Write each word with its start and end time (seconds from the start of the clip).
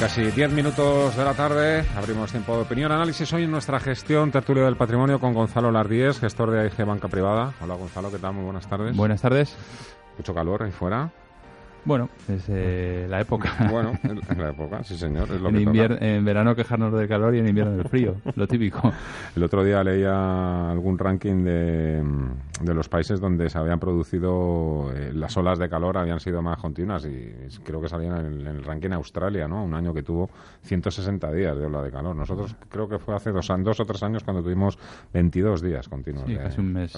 Casi 0.00 0.22
10 0.22 0.52
minutos 0.52 1.14
de 1.14 1.24
la 1.24 1.34
tarde. 1.34 1.84
Abrimos 1.94 2.30
tiempo 2.30 2.56
de 2.56 2.62
opinión. 2.62 2.90
Análisis 2.90 3.30
hoy 3.34 3.44
en 3.44 3.50
nuestra 3.50 3.78
gestión 3.78 4.30
tertulia 4.30 4.64
del 4.64 4.76
patrimonio 4.76 5.20
con 5.20 5.34
Gonzalo 5.34 5.70
Lardíez, 5.70 6.18
gestor 6.18 6.50
de 6.50 6.60
AIG 6.60 6.86
Banca 6.86 7.08
Privada. 7.08 7.52
Hola 7.60 7.74
Gonzalo, 7.74 8.10
¿qué 8.10 8.18
tal? 8.18 8.32
Muy 8.32 8.44
buenas 8.44 8.66
tardes. 8.66 8.96
Buenas 8.96 9.20
tardes. 9.20 9.54
Mucho 10.16 10.34
calor 10.34 10.62
ahí 10.62 10.70
fuera. 10.70 11.10
Bueno, 11.84 12.08
es 12.28 12.44
eh, 12.48 13.06
la 13.08 13.20
época. 13.20 13.56
Bueno, 13.70 13.92
es 14.02 14.36
la 14.36 14.50
época, 14.50 14.84
sí 14.84 14.96
señor. 14.96 15.28
en, 15.30 16.24
verano 16.24 16.54
quejarnos 16.54 16.92
del 16.92 17.08
calor 17.08 17.34
y 17.34 17.38
en 17.38 17.48
invierno 17.48 17.76
del 17.76 17.88
frío, 17.88 18.16
lo 18.36 18.46
típico. 18.46 18.92
El 19.34 19.42
otro 19.42 19.64
día 19.64 19.82
leía 19.82 20.70
algún 20.70 20.98
ranking 20.98 21.42
de, 21.44 22.02
de 22.60 22.74
los 22.74 22.88
países 22.88 23.20
donde 23.20 23.48
se 23.48 23.58
habían 23.58 23.78
producido 23.80 24.90
eh, 24.94 25.12
las 25.14 25.36
olas 25.36 25.58
de 25.58 25.68
calor 25.68 25.96
habían 25.96 26.20
sido 26.20 26.42
más 26.42 26.58
continuas 26.58 27.04
y 27.06 27.32
creo 27.64 27.80
que 27.80 27.88
salían 27.88 28.26
en 28.26 28.46
el, 28.46 28.64
ranking 28.64 28.90
Australia, 28.90 29.48
¿no? 29.48 29.64
Un 29.64 29.74
año 29.74 29.94
que 29.94 30.02
tuvo 30.02 30.30
160 30.62 31.32
días 31.32 31.56
de 31.56 31.66
ola 31.66 31.82
de 31.82 31.90
calor. 31.90 32.14
Nosotros 32.14 32.54
creo 32.68 32.88
que 32.88 32.98
fue 32.98 33.14
hace 33.14 33.30
dos, 33.30 33.48
dos 33.60 33.80
o 33.80 33.84
tres 33.86 34.02
años 34.02 34.24
cuando 34.24 34.42
tuvimos 34.42 34.78
22 35.12 35.62
días 35.62 35.88
continuos. 35.88 36.24
Sí, 36.26 36.36
casi 36.36 36.60
un 36.60 36.72
mes. 36.72 36.92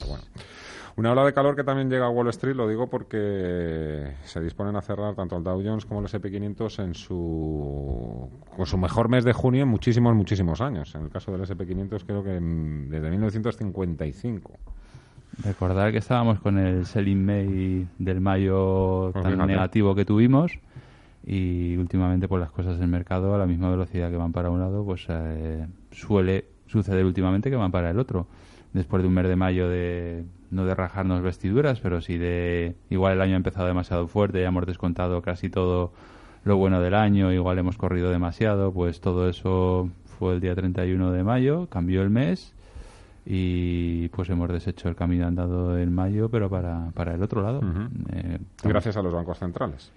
Una 0.96 1.12
ola 1.12 1.24
de 1.24 1.32
calor 1.32 1.56
que 1.56 1.64
también 1.64 1.88
llega 1.88 2.06
a 2.06 2.10
Wall 2.10 2.28
Street, 2.28 2.54
lo 2.54 2.68
digo 2.68 2.88
porque 2.90 4.12
se 4.24 4.40
disponen 4.40 4.76
a 4.76 4.82
cerrar 4.82 5.14
tanto 5.14 5.36
el 5.36 5.42
Dow 5.42 5.62
Jones 5.64 5.86
como 5.86 6.00
el 6.00 6.06
SP500 6.06 6.84
en 6.84 6.94
su, 6.94 8.28
con 8.54 8.66
su 8.66 8.76
mejor 8.76 9.08
mes 9.08 9.24
de 9.24 9.32
junio 9.32 9.62
en 9.62 9.68
muchísimos, 9.68 10.14
muchísimos 10.14 10.60
años. 10.60 10.94
En 10.94 11.02
el 11.02 11.10
caso 11.10 11.32
del 11.32 11.42
SP500 11.42 12.04
creo 12.04 12.22
que 12.22 12.30
desde 12.30 13.10
1955. 13.10 14.52
Recordar 15.42 15.92
que 15.92 15.98
estábamos 15.98 16.40
con 16.40 16.58
el 16.58 16.84
selling 16.84 17.24
May 17.24 17.88
del 17.98 18.20
mayo 18.20 19.10
pues 19.12 19.24
tan 19.24 19.46
negativo 19.46 19.94
que 19.94 20.04
tuvimos 20.04 20.52
y 21.24 21.74
últimamente 21.78 22.28
pues 22.28 22.40
las 22.40 22.50
cosas 22.50 22.78
del 22.78 22.88
mercado 22.88 23.34
a 23.34 23.38
la 23.38 23.46
misma 23.46 23.70
velocidad 23.70 24.10
que 24.10 24.16
van 24.16 24.32
para 24.32 24.50
un 24.50 24.60
lado 24.60 24.84
pues 24.84 25.06
eh, 25.08 25.66
suele 25.90 26.44
suceder 26.66 27.06
últimamente 27.06 27.48
que 27.48 27.56
van 27.56 27.70
para 27.70 27.90
el 27.90 27.98
otro 27.98 28.26
después 28.74 29.02
de 29.02 29.08
un 29.08 29.14
mes 29.14 29.26
de 29.26 29.36
mayo 29.36 29.68
de 29.68 30.24
no 30.52 30.64
de 30.64 30.74
rajarnos 30.74 31.22
vestiduras, 31.22 31.80
pero 31.80 32.00
sí 32.00 32.18
de 32.18 32.76
igual 32.90 33.14
el 33.14 33.20
año 33.22 33.34
ha 33.34 33.36
empezado 33.36 33.66
demasiado 33.66 34.06
fuerte, 34.06 34.40
ya 34.40 34.48
hemos 34.48 34.66
descontado 34.66 35.22
casi 35.22 35.48
todo 35.48 35.92
lo 36.44 36.56
bueno 36.56 36.80
del 36.80 36.94
año, 36.94 37.32
igual 37.32 37.58
hemos 37.58 37.76
corrido 37.76 38.10
demasiado, 38.10 38.72
pues 38.72 39.00
todo 39.00 39.28
eso 39.28 39.88
fue 40.18 40.34
el 40.34 40.40
día 40.40 40.54
31 40.54 41.10
de 41.12 41.24
mayo, 41.24 41.66
cambió 41.68 42.02
el 42.02 42.10
mes 42.10 42.54
y 43.24 44.08
pues 44.08 44.28
hemos 44.30 44.48
deshecho 44.50 44.88
el 44.88 44.96
camino 44.96 45.26
andado 45.26 45.78
en 45.78 45.94
mayo, 45.94 46.28
pero 46.28 46.50
para, 46.50 46.90
para 46.94 47.14
el 47.14 47.22
otro 47.22 47.42
lado. 47.42 47.60
Eh, 48.12 48.38
Gracias 48.64 48.96
a 48.96 49.02
los 49.02 49.12
bancos 49.12 49.38
centrales. 49.38 49.92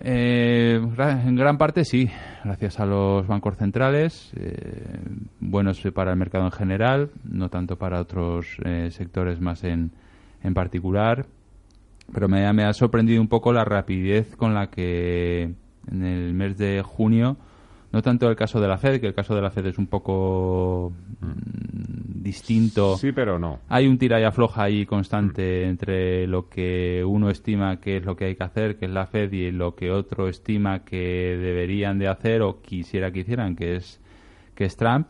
Eh, 0.00 0.80
en 0.96 1.36
gran 1.36 1.56
parte 1.56 1.84
sí, 1.84 2.10
gracias 2.44 2.80
a 2.80 2.86
los 2.86 3.26
bancos 3.26 3.56
centrales, 3.56 4.32
eh, 4.36 4.98
buenos 5.40 5.80
para 5.94 6.10
el 6.10 6.18
mercado 6.18 6.44
en 6.46 6.50
general, 6.50 7.10
no 7.24 7.48
tanto 7.48 7.76
para 7.76 8.00
otros 8.00 8.58
eh, 8.64 8.90
sectores 8.90 9.40
más 9.40 9.62
en, 9.62 9.92
en 10.42 10.52
particular, 10.52 11.26
pero 12.12 12.28
me, 12.28 12.52
me, 12.52 12.64
ha 12.64 12.72
sorprendido 12.72 13.20
un 13.20 13.28
poco 13.28 13.52
la 13.52 13.64
rapidez 13.64 14.34
con 14.36 14.52
la 14.52 14.68
que 14.68 15.54
en 15.90 16.02
el 16.02 16.34
mes 16.34 16.58
de 16.58 16.82
junio 16.82 17.36
no 17.94 18.02
tanto 18.02 18.28
el 18.28 18.34
caso 18.34 18.60
de 18.60 18.66
la 18.66 18.76
Fed, 18.76 19.00
que 19.00 19.06
el 19.06 19.14
caso 19.14 19.36
de 19.36 19.40
la 19.40 19.52
Fed 19.52 19.66
es 19.66 19.78
un 19.78 19.86
poco 19.86 20.92
distinto. 22.34 22.96
Sí, 22.96 23.12
pero 23.12 23.38
no. 23.38 23.60
Hay 23.68 23.86
un 23.86 23.98
tira 23.98 24.20
y 24.20 24.24
afloja 24.24 24.64
ahí 24.64 24.84
constante 24.86 25.64
entre 25.64 26.26
lo 26.26 26.48
que 26.48 27.04
uno 27.04 27.30
estima 27.30 27.80
que 27.80 27.98
es 27.98 28.04
lo 28.04 28.16
que 28.16 28.26
hay 28.26 28.34
que 28.34 28.44
hacer, 28.44 28.76
que 28.76 28.86
es 28.86 28.90
la 28.90 29.06
Fed, 29.06 29.32
y 29.32 29.50
lo 29.50 29.74
que 29.74 29.90
otro 29.90 30.28
estima 30.28 30.84
que 30.84 31.36
deberían 31.40 31.98
de 31.98 32.08
hacer 32.08 32.42
o 32.42 32.60
quisiera 32.60 33.10
que 33.12 33.20
hicieran, 33.20 33.56
que 33.56 33.76
es, 33.76 34.00
que 34.54 34.64
es 34.64 34.76
Trump. 34.76 35.08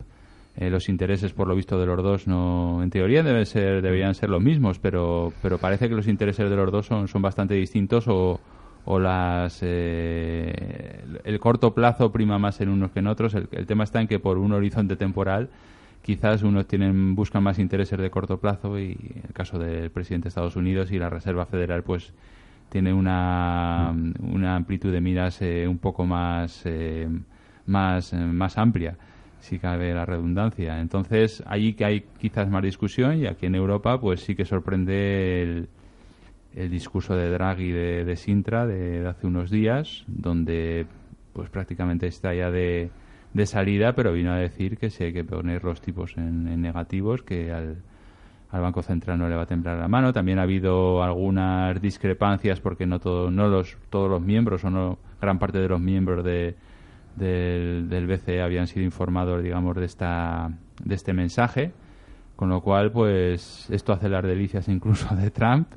Eh, 0.57 0.69
los 0.69 0.87
intereses, 0.87 1.33
por 1.33 1.47
lo 1.47 1.55
visto, 1.55 1.77
de 1.77 1.85
los 1.85 2.01
dos 2.01 2.27
no, 2.27 2.81
en 2.81 2.89
teoría 2.89 3.23
deben 3.23 3.45
ser, 3.45 3.81
deberían 3.81 4.15
ser 4.15 4.29
los 4.29 4.41
mismos, 4.41 4.79
pero, 4.79 5.33
pero 5.41 5.57
parece 5.57 5.89
que 5.89 5.95
los 5.95 6.07
intereses 6.07 6.49
de 6.49 6.55
los 6.55 6.71
dos 6.71 6.85
son, 6.85 7.09
son 7.09 7.21
bastante 7.21 7.55
distintos 7.55 8.07
o, 8.07 8.39
o 8.85 8.99
las 8.99 9.59
eh, 9.63 11.03
el 11.23 11.39
corto 11.39 11.73
plazo 11.73 12.11
prima 12.11 12.37
más 12.37 12.61
en 12.61 12.69
unos 12.69 12.91
que 12.91 12.99
en 12.99 13.07
otros. 13.07 13.33
El, 13.33 13.65
tema 13.65 13.83
está 13.83 13.99
en 13.99 14.07
que 14.07 14.19
por 14.19 14.37
un 14.37 14.53
horizonte 14.53 14.95
temporal 14.95 15.49
quizás 16.05 16.43
unos 16.43 16.67
tienen 16.67 17.15
buscan 17.15 17.41
más 17.41 17.57
intereses 17.57 17.97
de 17.97 18.11
corto 18.11 18.39
plazo 18.39 18.77
y 18.77 18.95
el 19.27 19.33
caso 19.33 19.57
del 19.57 19.89
presidente 19.89 20.25
de 20.25 20.29
Estados 20.29 20.55
Unidos 20.55 20.91
y 20.91 20.99
la 20.99 21.09
Reserva 21.09 21.47
Federal 21.47 21.81
pues 21.81 22.13
tiene 22.69 22.93
una, 22.93 23.91
una 24.21 24.55
amplitud 24.55 24.91
de 24.91 25.01
miras 25.01 25.41
eh, 25.41 25.67
un 25.67 25.79
poco 25.79 26.05
más 26.05 26.61
eh, 26.65 27.09
más 27.65 28.13
más 28.13 28.59
amplia 28.59 28.95
si 29.39 29.57
cabe 29.57 29.95
la 29.95 30.05
redundancia. 30.05 30.79
Entonces, 30.79 31.43
allí 31.47 31.73
que 31.73 31.85
hay 31.85 32.05
quizás 32.19 32.49
más 32.49 32.61
discusión 32.61 33.17
y 33.17 33.25
aquí 33.25 33.47
en 33.47 33.55
Europa 33.55 33.99
pues 33.99 34.21
sí 34.21 34.35
que 34.35 34.45
sorprende 34.45 35.41
el, 35.41 35.69
el 36.55 36.69
discurso 36.69 37.15
de 37.15 37.31
Draghi 37.31 37.71
de, 37.71 38.05
de 38.05 38.15
Sintra 38.15 38.67
de, 38.67 39.07
hace 39.07 39.25
unos 39.25 39.49
días, 39.49 40.03
donde 40.05 40.85
pues 41.33 41.49
prácticamente 41.49 42.05
está 42.05 42.33
ya 42.35 42.51
de, 42.51 42.91
de, 43.35 43.45
salida, 43.45 43.93
pero 43.93 44.13
vino 44.13 44.31
a 44.31 44.37
decir 44.37 44.77
que 44.77 44.89
si 44.89 45.03
hay 45.03 45.13
que 45.13 45.23
poner 45.23 45.63
los 45.63 45.81
tipos 45.81 46.17
en, 46.17 46.61
negativos, 46.61 47.21
que 47.21 47.51
al, 47.51 47.77
al, 48.49 48.61
Banco 48.61 48.81
Central 48.81 49.19
no 49.19 49.29
le 49.29 49.35
va 49.35 49.43
a 49.43 49.45
temblar 49.45 49.77
la 49.77 49.87
mano. 49.87 50.13
También 50.13 50.39
ha 50.39 50.43
habido 50.43 51.03
algunas 51.03 51.81
discrepancias 51.81 52.59
porque 52.59 52.85
no, 52.85 52.99
todo, 52.99 53.29
no 53.31 53.47
los, 53.47 53.77
todos 53.89 54.09
los 54.09 54.21
miembros 54.21 54.63
o 54.63 54.69
no 54.69 54.97
gran 55.21 55.39
parte 55.39 55.59
de 55.59 55.67
los 55.67 55.79
miembros 55.79 56.23
de, 56.23 56.55
del, 57.15 57.89
del 57.89 58.07
BCE 58.07 58.41
habían 58.41 58.67
sido 58.67 58.85
informados, 58.85 59.43
digamos, 59.43 59.75
de, 59.75 59.85
esta, 59.85 60.51
de 60.83 60.95
este 60.95 61.13
mensaje. 61.13 61.71
Con 62.35 62.49
lo 62.49 62.61
cual, 62.61 62.91
pues 62.91 63.69
esto 63.69 63.93
hace 63.93 64.09
las 64.09 64.23
delicias 64.23 64.67
incluso 64.67 65.15
de 65.15 65.31
Trump 65.31 65.67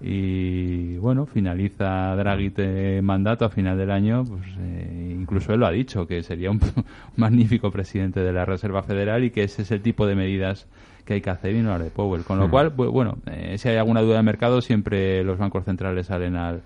y 0.00 0.98
bueno, 0.98 1.24
finaliza 1.24 2.14
Draghi 2.16 2.50
de 2.50 3.00
mandato 3.02 3.46
a 3.46 3.48
final 3.48 3.78
del 3.78 3.90
año, 3.90 4.24
pues 4.24 4.44
eh, 4.58 5.16
incluso 5.18 5.54
él 5.54 5.60
lo 5.60 5.66
ha 5.66 5.70
dicho, 5.70 6.06
que 6.06 6.22
sería 6.22 6.50
un, 6.50 6.60
magnífico 7.16 7.70
presidente 7.70 8.20
de 8.20 8.32
la 8.32 8.44
Reserva 8.44 8.82
Federal 8.82 9.24
y 9.24 9.30
que 9.30 9.44
ese 9.44 9.62
es 9.62 9.70
el 9.70 9.80
tipo 9.80 10.06
de 10.06 10.14
medidas 10.14 10.66
que 11.06 11.14
hay 11.14 11.20
que 11.22 11.30
hacer 11.30 11.54
y 11.54 11.62
no 11.62 11.70
las 11.70 11.84
de 11.84 11.90
Powell. 11.90 12.24
Con 12.24 12.38
lo 12.38 12.48
hmm. 12.48 12.50
cual, 12.50 12.70
bueno, 12.70 13.16
eh, 13.26 13.56
si 13.58 13.68
hay 13.68 13.76
alguna 13.76 14.02
duda 14.02 14.18
de 14.18 14.22
mercado, 14.22 14.60
siempre 14.60 15.24
los 15.24 15.38
bancos 15.38 15.64
centrales 15.64 16.06
salen 16.06 16.36
al, 16.36 16.62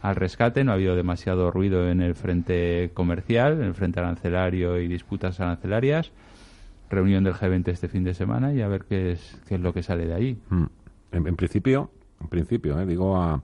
al 0.00 0.16
rescate, 0.16 0.64
no 0.64 0.70
ha 0.70 0.74
habido 0.74 0.96
demasiado 0.96 1.50
ruido 1.50 1.90
en 1.90 2.00
el 2.00 2.14
frente 2.14 2.92
comercial, 2.94 3.54
en 3.54 3.64
el 3.64 3.74
frente 3.74 4.00
arancelario 4.00 4.80
y 4.80 4.88
disputas 4.88 5.38
arancelarias. 5.40 6.12
Reunión 6.88 7.24
del 7.24 7.34
G20 7.34 7.68
este 7.68 7.88
fin 7.88 8.04
de 8.04 8.14
semana 8.14 8.52
y 8.52 8.62
a 8.62 8.68
ver 8.68 8.84
qué 8.88 9.12
es, 9.12 9.40
qué 9.46 9.56
es 9.56 9.60
lo 9.60 9.72
que 9.72 9.82
sale 9.82 10.06
de 10.06 10.14
ahí. 10.14 10.38
Hmm. 10.48 10.64
en 11.12 11.36
principio, 11.36 11.90
en 12.20 12.28
principio, 12.28 12.78
¿eh? 12.78 12.86
digo 12.86 13.16
a, 13.16 13.42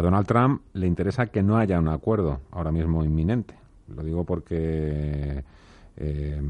Donald 0.00 0.26
Trump 0.26 0.62
le 0.74 0.86
interesa 0.86 1.26
que 1.26 1.42
no 1.42 1.56
haya 1.56 1.78
un 1.78 1.88
acuerdo 1.88 2.40
ahora 2.52 2.70
mismo 2.70 3.04
inminente. 3.04 3.54
Lo 3.88 4.04
digo 4.04 4.24
porque, 4.24 5.42
eh, 5.96 6.42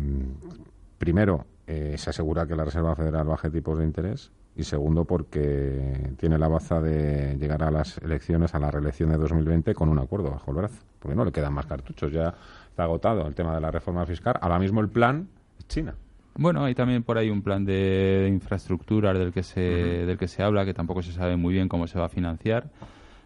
primero, 0.99 1.47
eh, 1.67 1.95
se 1.97 2.11
asegura 2.11 2.47
que 2.47 2.57
la 2.57 2.65
Reserva 2.65 2.95
Federal 2.95 3.27
baje 3.27 3.49
tipos 3.49 3.79
de 3.79 3.85
interés 3.85 4.31
y 4.57 4.65
segundo, 4.65 5.05
porque 5.05 6.15
tiene 6.19 6.37
la 6.37 6.49
baza 6.49 6.81
de 6.81 7.37
llegar 7.39 7.63
a 7.63 7.71
las 7.71 7.99
elecciones, 7.99 8.55
a 8.55 8.59
la 8.59 8.71
reelección 8.71 9.11
de 9.11 9.17
2020 9.17 9.73
con 9.73 9.89
un 9.89 10.01
acuerdo 10.01 10.31
bajo 10.31 10.51
el 10.51 10.57
brazo. 10.57 10.83
Porque 10.99 11.15
no 11.15 11.25
le 11.25 11.31
quedan 11.31 11.53
más 11.53 11.67
cartuchos, 11.67 12.13
ya 12.13 12.35
está 12.69 12.83
agotado 12.83 13.27
el 13.27 13.35
tema 13.35 13.55
de 13.55 13.61
la 13.61 13.71
reforma 13.71 14.05
fiscal. 14.05 14.37
Ahora 14.41 14.59
mismo 14.59 14.81
el 14.81 14.89
plan 14.89 15.29
es 15.59 15.69
China. 15.69 15.95
Bueno, 16.37 16.65
hay 16.65 16.75
también 16.75 17.03
por 17.03 17.19
ahí 17.19 17.31
un 17.31 17.43
plan 17.43 17.65
de 17.65 18.29
infraestructuras 18.31 19.19
del 19.19 19.33
que 19.33 19.43
se 19.43 19.61
del 19.61 20.17
que 20.19 20.29
se 20.29 20.43
habla, 20.43 20.65
que 20.65 20.75
tampoco 20.75 21.03
se 21.03 21.13
sabe 21.13 21.37
muy 21.37 21.55
bien 21.55 21.69
cómo 21.69 21.87
se 21.87 21.99
va 21.99 22.07
a 22.07 22.09
financiar. 22.09 22.71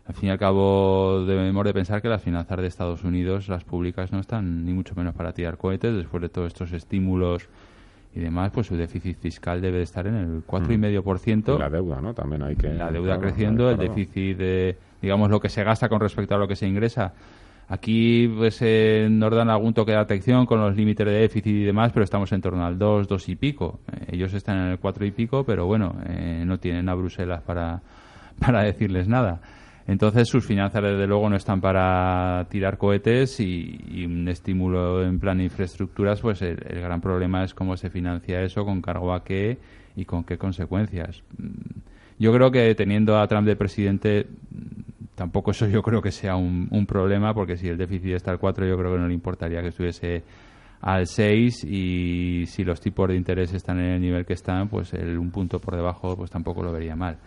Al 0.06 0.14
fin 0.14 0.30
y 0.30 0.32
al 0.32 0.38
cabo, 0.38 1.24
debemos 1.24 1.64
de 1.64 1.72
pensar 1.72 2.02
que 2.02 2.08
las 2.08 2.22
finanzas 2.22 2.58
de 2.58 2.66
Estados 2.66 3.04
Unidos, 3.04 3.48
las 3.48 3.64
públicas, 3.64 4.10
no 4.10 4.18
están 4.18 4.64
ni 4.64 4.72
mucho 4.72 4.94
menos 4.96 5.14
para 5.14 5.32
tirar 5.32 5.58
cohetes 5.58 5.94
después 5.94 6.20
de 6.22 6.28
todos 6.28 6.48
estos 6.48 6.72
estímulos 6.72 7.48
y 8.14 8.20
demás, 8.20 8.50
pues 8.52 8.66
su 8.66 8.76
déficit 8.76 9.18
fiscal 9.18 9.60
debe 9.60 9.78
de 9.78 9.84
estar 9.84 10.06
en 10.06 10.16
el 10.16 10.46
4,5%. 10.46 11.54
Y 11.54 11.58
la 11.58 11.70
deuda, 11.70 12.00
¿no? 12.00 12.12
También 12.14 12.42
hay 12.42 12.56
que... 12.56 12.68
La 12.74 12.90
deuda 12.90 13.18
creciendo, 13.18 13.70
el 13.70 13.78
déficit, 13.78 14.36
de, 14.36 14.76
digamos, 15.00 15.30
lo 15.30 15.40
que 15.40 15.48
se 15.48 15.64
gasta 15.64 15.88
con 15.88 16.00
respecto 16.00 16.34
a 16.34 16.38
lo 16.38 16.48
que 16.48 16.56
se 16.56 16.66
ingresa. 16.66 17.14
Aquí 17.72 18.28
pues, 18.28 18.60
nos 19.08 19.34
dan 19.34 19.48
algún 19.48 19.72
toque 19.72 19.92
de 19.92 19.98
atención 19.98 20.44
con 20.44 20.60
los 20.60 20.76
límites 20.76 21.06
de 21.06 21.12
déficit 21.12 21.46
y 21.46 21.64
demás, 21.64 21.90
pero 21.90 22.04
estamos 22.04 22.30
en 22.32 22.42
torno 22.42 22.66
al 22.66 22.78
2, 22.78 23.08
2 23.08 23.28
y 23.30 23.36
pico. 23.36 23.80
Eh, 23.90 24.08
ellos 24.12 24.34
están 24.34 24.58
en 24.58 24.72
el 24.72 24.78
4 24.78 25.06
y 25.06 25.10
pico, 25.10 25.42
pero 25.44 25.64
bueno, 25.64 25.96
eh, 26.06 26.42
no 26.44 26.58
tienen 26.58 26.90
a 26.90 26.94
Bruselas 26.94 27.40
para, 27.40 27.80
para 28.38 28.62
decirles 28.62 29.08
nada. 29.08 29.40
Entonces 29.86 30.28
sus 30.28 30.44
finanzas 30.44 30.82
desde 30.82 31.06
luego 31.06 31.30
no 31.30 31.36
están 31.36 31.62
para 31.62 32.46
tirar 32.50 32.76
cohetes 32.76 33.40
y, 33.40 34.04
un 34.04 34.28
estímulo 34.28 35.02
en 35.02 35.18
plan 35.18 35.38
de 35.38 35.44
infraestructuras, 35.44 36.20
pues 36.20 36.42
el, 36.42 36.58
gran 36.58 37.00
problema 37.00 37.42
es 37.42 37.54
cómo 37.54 37.78
se 37.78 37.88
financia 37.88 38.42
eso, 38.42 38.66
con 38.66 38.82
cargo 38.82 39.14
a 39.14 39.24
qué 39.24 39.56
y 39.96 40.04
con 40.04 40.24
qué 40.24 40.36
consecuencias. 40.36 41.22
Yo 42.18 42.34
creo 42.34 42.50
que 42.50 42.74
teniendo 42.74 43.18
a 43.18 43.26
Trump 43.26 43.46
de 43.46 43.56
presidente 43.56 44.26
tampoco 45.14 45.50
eso 45.50 45.66
yo 45.66 45.82
creo 45.82 46.00
que 46.00 46.10
sea 46.10 46.36
un, 46.36 46.86
problema 46.86 47.34
porque 47.34 47.56
si 47.56 47.68
el 47.68 47.76
déficit 47.76 48.14
está 48.14 48.30
al 48.30 48.38
4 48.38 48.66
yo 48.66 48.76
creo 48.76 48.92
que 48.92 48.98
no 48.98 49.08
le 49.08 49.14
importaría 49.14 49.60
que 49.62 49.68
estuviese 49.68 50.22
al 50.80 51.06
6 51.06 51.64
y 51.64 52.44
si 52.46 52.64
los 52.64 52.80
tipos 52.80 53.08
de 53.08 53.16
interés 53.16 53.52
están 53.52 53.78
en 53.78 53.92
el 53.92 54.00
nivel 54.00 54.26
que 54.26 54.32
están, 54.32 54.68
pues 54.68 54.92
el 54.94 55.18
un 55.18 55.30
punto 55.30 55.60
por 55.60 55.76
debajo 55.76 56.16
pues 56.16 56.30
tampoco 56.30 56.62
lo 56.62 56.72
vería 56.72 56.96
mal. 56.96 57.18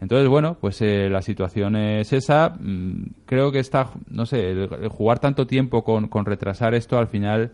Entonces, 0.00 0.28
bueno, 0.28 0.56
pues 0.58 0.80
eh, 0.80 1.10
la 1.10 1.20
situación 1.20 1.76
es 1.76 2.12
esa. 2.14 2.54
Mm, 2.58 3.04
creo 3.26 3.52
que 3.52 3.58
está, 3.58 3.90
no 4.08 4.24
sé, 4.24 4.50
el, 4.50 4.88
jugar 4.88 5.18
tanto 5.18 5.46
tiempo 5.46 5.84
con, 5.84 6.08
con, 6.08 6.24
retrasar 6.24 6.74
esto 6.74 6.98
al 6.98 7.08
final 7.08 7.52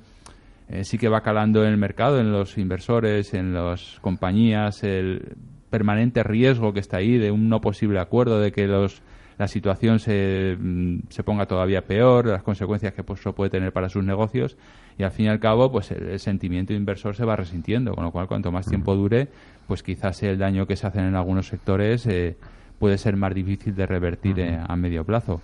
eh, 0.69 0.85
sí 0.85 0.97
que 0.97 1.09
va 1.09 1.23
calando 1.23 1.65
en 1.65 1.71
el 1.71 1.77
mercado, 1.77 2.21
en 2.21 2.33
los 2.33 2.57
inversores, 2.59 3.35
en 3.35 3.53
las 3.53 3.99
compañías, 4.01 4.83
el 4.85 5.37
permanente 5.71 6.23
riesgo 6.23 6.73
que 6.73 6.81
está 6.81 6.99
ahí 6.99 7.19
de 7.19 7.31
un 7.31 7.49
no 7.49 7.61
posible 7.61 8.01
acuerdo, 8.01 8.41
de 8.41 8.53
que 8.53 8.67
los 8.67 9.03
la 9.39 9.49
situación 9.49 9.99
se, 9.99 10.57
mm, 10.59 11.09
se 11.09 11.23
ponga 11.23 11.47
todavía 11.47 11.83
peor, 11.83 12.27
las 12.27 12.43
consecuencias 12.43 12.95
que 12.95 13.03
pues, 13.03 13.21
eso 13.21 13.35
puede 13.35 13.51
tener 13.51 13.73
para 13.73 13.89
sus 13.89 14.05
negocios 14.05 14.57
y 14.99 15.03
al 15.03 15.11
fin 15.11 15.27
y 15.27 15.29
al 15.29 15.41
cabo 15.41 15.71
pues 15.71 15.91
el, 15.91 16.19
sentimiento 16.19 16.73
inversor 16.73 17.15
se 17.15 17.25
va 17.25 17.37
resintiendo, 17.37 17.95
con 17.95 18.05
lo 18.05 18.11
cual 18.11 18.29
cuanto 18.29 18.51
más 18.51 18.67
tiempo 18.67 18.95
dure, 18.95 19.29
pues 19.67 19.83
quizás 19.83 20.23
el 20.23 20.39
daño 20.39 20.67
que 20.67 20.77
se 20.77 20.87
hacen 20.87 21.05
en 21.05 21.15
algunos 21.15 21.49
sectores 21.49 22.07
eh, 22.07 22.37
puede 22.79 22.99
ser 22.99 23.17
más 23.17 23.35
difícil 23.35 23.75
de 23.75 23.87
revertir 23.87 24.41
eh, 24.41 24.59
a 24.67 24.77
medio 24.77 25.05
plazo. 25.05 25.41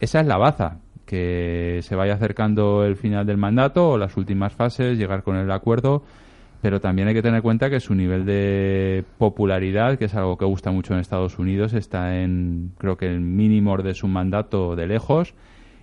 Esa 0.00 0.20
es 0.20 0.26
la 0.26 0.36
baza, 0.36 0.78
que 1.06 1.80
se 1.82 1.94
vaya 1.94 2.14
acercando 2.14 2.84
el 2.84 2.96
final 2.96 3.26
del 3.26 3.36
mandato 3.36 3.90
o 3.90 3.98
las 3.98 4.16
últimas 4.16 4.52
fases, 4.52 4.98
llegar 4.98 5.22
con 5.22 5.36
el 5.36 5.50
acuerdo 5.50 6.02
pero 6.62 6.80
también 6.80 7.08
hay 7.08 7.14
que 7.14 7.22
tener 7.22 7.38
en 7.38 7.42
cuenta 7.42 7.68
que 7.68 7.80
su 7.80 7.92
nivel 7.92 8.24
de 8.24 9.04
popularidad, 9.18 9.98
que 9.98 10.04
es 10.04 10.14
algo 10.14 10.38
que 10.38 10.44
gusta 10.44 10.70
mucho 10.70 10.94
en 10.94 11.00
Estados 11.00 11.40
Unidos, 11.40 11.74
está 11.74 12.22
en, 12.22 12.70
creo 12.78 12.96
que 12.96 13.12
en 13.12 13.36
mínimos 13.36 13.82
de 13.82 13.94
su 13.94 14.06
mandato 14.06 14.76
de 14.76 14.86
lejos 14.86 15.34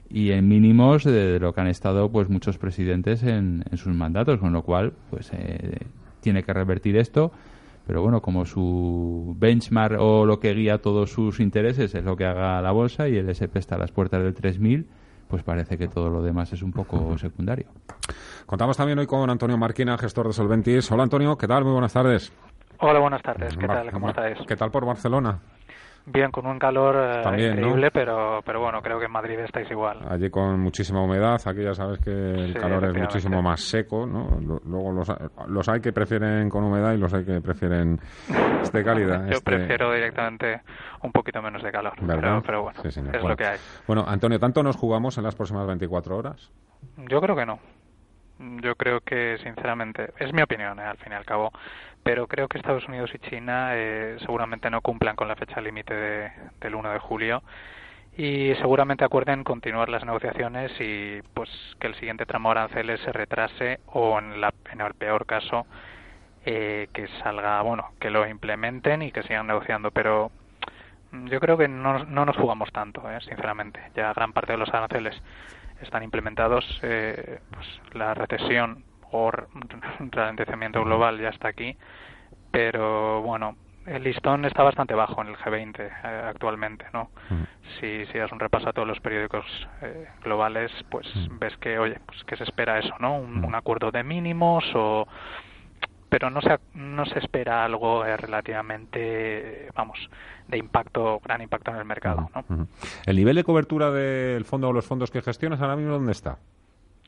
y 0.09 0.31
en 0.31 0.47
mínimos 0.47 1.03
de, 1.03 1.37
lo 1.37 1.53
que 1.53 1.59
han 1.59 1.67
estado 1.67 2.09
pues 2.09 2.29
muchos 2.29 2.57
presidentes 2.57 3.23
en, 3.23 3.65
sus 3.75 3.93
mandatos, 3.93 4.39
con 4.39 4.53
lo 4.53 4.63
cual 4.63 4.93
pues 5.09 5.31
eh, 5.33 5.79
tiene 6.21 6.43
que 6.43 6.53
revertir 6.53 6.95
esto. 6.95 7.33
Pero 7.85 8.01
bueno, 8.01 8.21
como 8.21 8.45
su 8.45 9.35
benchmark 9.37 9.99
o 9.99 10.25
lo 10.25 10.39
que 10.39 10.53
guía 10.53 10.77
todos 10.77 11.11
sus 11.11 11.41
intereses 11.41 11.93
es 11.93 12.05
lo 12.05 12.15
que 12.15 12.23
haga 12.23 12.61
la 12.61 12.71
bolsa 12.71 13.09
y 13.09 13.17
el 13.17 13.27
SP 13.27 13.59
está 13.59 13.75
a 13.75 13.79
las 13.79 13.91
puertas 13.91 14.23
del 14.23 14.33
3000, 14.33 14.87
pues 15.29 15.43
parece 15.43 15.77
que 15.77 15.87
todo 15.87 16.09
lo 16.09 16.23
demás 16.23 16.51
es 16.53 16.63
un 16.63 16.71
poco 16.71 17.15
secundario. 17.19 17.67
Contamos 18.47 18.75
también 18.75 18.97
hoy 18.97 19.05
con 19.05 19.29
Antonio 19.29 19.57
Marquina, 19.57 19.95
gestor 19.95 20.27
de 20.27 20.33
Solventis. 20.33 20.91
Hola 20.91 21.03
Antonio, 21.03 21.37
¿qué 21.37 21.47
tal? 21.47 21.63
Muy 21.63 21.73
buenas 21.73 21.93
tardes. 21.93 22.33
Hola, 22.79 22.99
buenas 22.99 23.21
tardes. 23.21 23.55
¿Qué 23.55 23.67
tal? 23.67 23.91
¿Cómo 23.91 24.09
estáis? 24.09 24.39
¿Qué 24.47 24.55
tal 24.55 24.71
por 24.71 24.85
Barcelona? 24.85 25.39
Bien, 26.11 26.31
con 26.31 26.47
un 26.47 26.57
calor 26.57 26.95
eh, 26.97 27.51
increíble, 27.51 27.91
pero, 27.91 28.41
pero 28.43 28.59
bueno, 28.59 28.81
creo 28.81 28.97
que 28.97 29.05
en 29.05 29.11
Madrid 29.11 29.39
estáis 29.39 29.69
igual. 29.69 29.99
Allí 30.09 30.29
con 30.29 30.59
muchísima 30.59 31.03
humedad, 31.03 31.39
aquí 31.45 31.63
ya 31.63 31.75
sabes 31.75 31.99
que 31.99 32.11
el 32.11 32.53
calor 32.55 32.85
es 32.85 32.95
muchísimo 32.95 33.41
más 33.43 33.61
seco, 33.61 34.07
¿no? 34.07 34.39
Luego 34.41 34.91
los, 34.91 35.11
los, 35.47 35.69
hay 35.69 35.81
que 35.81 35.93
prefieren 35.93 36.49
con 36.49 36.63
humedad 36.63 36.93
y 36.93 36.97
los 36.97 37.13
hay 37.13 37.25
que 37.25 37.41
prefieren 37.41 37.99
de 38.73 38.83
calidad. 38.83 39.25
Yo 39.27 39.33
este 39.33 39.43
prefiero 39.43 39.93
directamente 39.93 40.61
un 41.03 41.11
poquito 41.11 41.41
menos 41.41 41.61
de 41.61 41.71
calor, 41.71 41.93
pero, 42.05 42.41
pero, 42.43 42.63
bueno, 42.63 42.81
es 42.83 43.23
lo 43.23 43.35
que 43.35 43.45
hay. 43.45 43.57
Bueno, 43.85 44.03
Antonio, 44.07 44.39
¿tanto 44.39 44.63
nos 44.63 44.77
jugamos 44.77 45.17
en 45.19 45.23
las 45.23 45.35
próximas 45.35 45.67
24 45.67 46.17
horas? 46.17 46.51
Yo 47.07 47.21
creo 47.21 47.35
que 47.35 47.45
no. 47.45 47.59
Yo 48.39 48.75
creo 48.75 49.01
que, 49.01 49.37
sinceramente, 49.43 50.13
es 50.17 50.33
mi 50.33 50.41
opinión, 50.41 50.79
eh, 50.79 50.83
al 50.83 50.97
fin 50.97 51.11
y 51.11 51.15
al 51.15 51.25
cabo, 51.25 51.51
pero 52.03 52.27
creo 52.27 52.47
que 52.47 52.57
Estados 52.57 52.87
Unidos 52.87 53.11
y 53.13 53.19
China 53.19 53.71
eh, 53.73 54.17
seguramente 54.21 54.69
no 54.69 54.81
cumplan 54.81 55.15
con 55.15 55.27
la 55.27 55.35
fecha 55.35 55.59
límite 55.61 55.93
de, 55.93 56.31
del 56.61 56.75
1 56.75 56.91
de 56.91 56.99
julio 56.99 57.43
y 58.17 58.53
seguramente 58.55 59.05
acuerden 59.05 59.43
continuar 59.43 59.89
las 59.89 60.05
negociaciones 60.05 60.71
y 60.79 61.21
pues 61.33 61.49
que 61.79 61.87
el 61.87 61.95
siguiente 61.95 62.25
tramo 62.25 62.51
aranceles 62.51 62.99
se 63.01 63.11
retrase 63.13 63.79
o 63.87 64.19
en, 64.19 64.41
la, 64.41 64.53
en 64.71 64.81
el 64.81 64.93
peor 64.93 65.25
caso 65.25 65.65
eh, 66.45 66.87
que 66.93 67.07
salga, 67.23 67.61
bueno, 67.61 67.91
que 67.99 68.09
lo 68.09 68.27
implementen 68.27 69.01
y 69.03 69.11
que 69.11 69.23
sigan 69.23 69.47
negociando, 69.47 69.91
pero 69.91 70.31
yo 71.11 71.39
creo 71.39 71.57
que 71.57 71.67
no, 71.67 72.05
no 72.05 72.25
nos 72.25 72.35
jugamos 72.35 72.71
tanto, 72.71 73.09
eh, 73.09 73.19
sinceramente. 73.21 73.79
Ya 73.95 74.13
gran 74.13 74.33
parte 74.33 74.53
de 74.53 74.57
los 74.57 74.69
aranceles 74.69 75.15
están 75.81 76.03
implementados, 76.03 76.65
eh, 76.83 77.39
pues 77.51 77.67
la 77.93 78.13
recesión 78.13 78.83
o 79.11 79.31
ralentizamiento 80.11 80.83
global 80.83 81.19
ya 81.19 81.29
está 81.29 81.47
aquí, 81.47 81.77
pero 82.51 83.21
bueno, 83.21 83.55
el 83.85 84.03
listón 84.03 84.45
está 84.45 84.63
bastante 84.63 84.93
bajo 84.93 85.21
en 85.21 85.29
el 85.29 85.37
G20 85.37 85.79
eh, 85.79 85.91
actualmente, 86.27 86.85
¿no? 86.93 87.09
Mm. 87.29 87.43
Si, 87.79 88.05
si 88.07 88.17
das 88.17 88.31
un 88.31 88.39
repaso 88.39 88.69
a 88.69 88.73
todos 88.73 88.87
los 88.87 88.99
periódicos 88.99 89.45
eh, 89.81 90.07
globales, 90.23 90.71
pues 90.91 91.07
mm. 91.15 91.39
ves 91.39 91.57
que, 91.57 91.79
oye, 91.79 91.99
pues 92.05 92.23
que 92.25 92.35
se 92.35 92.43
espera 92.43 92.79
eso, 92.79 92.93
¿no? 92.99 93.17
Un, 93.17 93.43
un 93.43 93.55
acuerdo 93.55 93.91
de 93.91 94.03
mínimos 94.03 94.63
o 94.75 95.07
pero 96.09 96.29
no 96.29 96.41
se, 96.41 96.57
no 96.73 97.05
se 97.05 97.19
espera 97.19 97.63
algo 97.63 98.03
eh, 98.05 98.17
relativamente, 98.17 99.69
vamos, 99.75 100.09
de 100.47 100.57
impacto, 100.57 101.19
gran 101.23 101.41
impacto 101.41 101.71
en 101.71 101.77
el 101.77 101.85
mercado. 101.85 102.29
¿no? 102.33 102.67
¿El 103.05 103.15
nivel 103.15 103.35
de 103.35 103.43
cobertura 103.43 103.91
del 103.91 104.45
fondo 104.45 104.69
o 104.69 104.73
los 104.73 104.85
fondos 104.85 105.11
que 105.11 105.21
gestionas 105.21 105.61
ahora 105.61 105.75
mismo 105.75 105.93
dónde 105.93 106.11
está? 106.11 106.37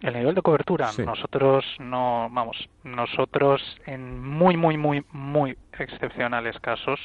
El 0.02 0.16
nivel 0.16 0.34
de 0.34 0.42
cobertura, 0.42 0.90
nosotros 1.06 1.64
no, 1.80 2.28
vamos, 2.32 2.70
nosotros 2.84 3.62
en 3.86 4.20
muy, 4.20 4.58
muy, 4.58 4.76
muy, 4.76 5.06
muy 5.12 5.56
excepcionales 5.78 6.60
casos 6.60 7.00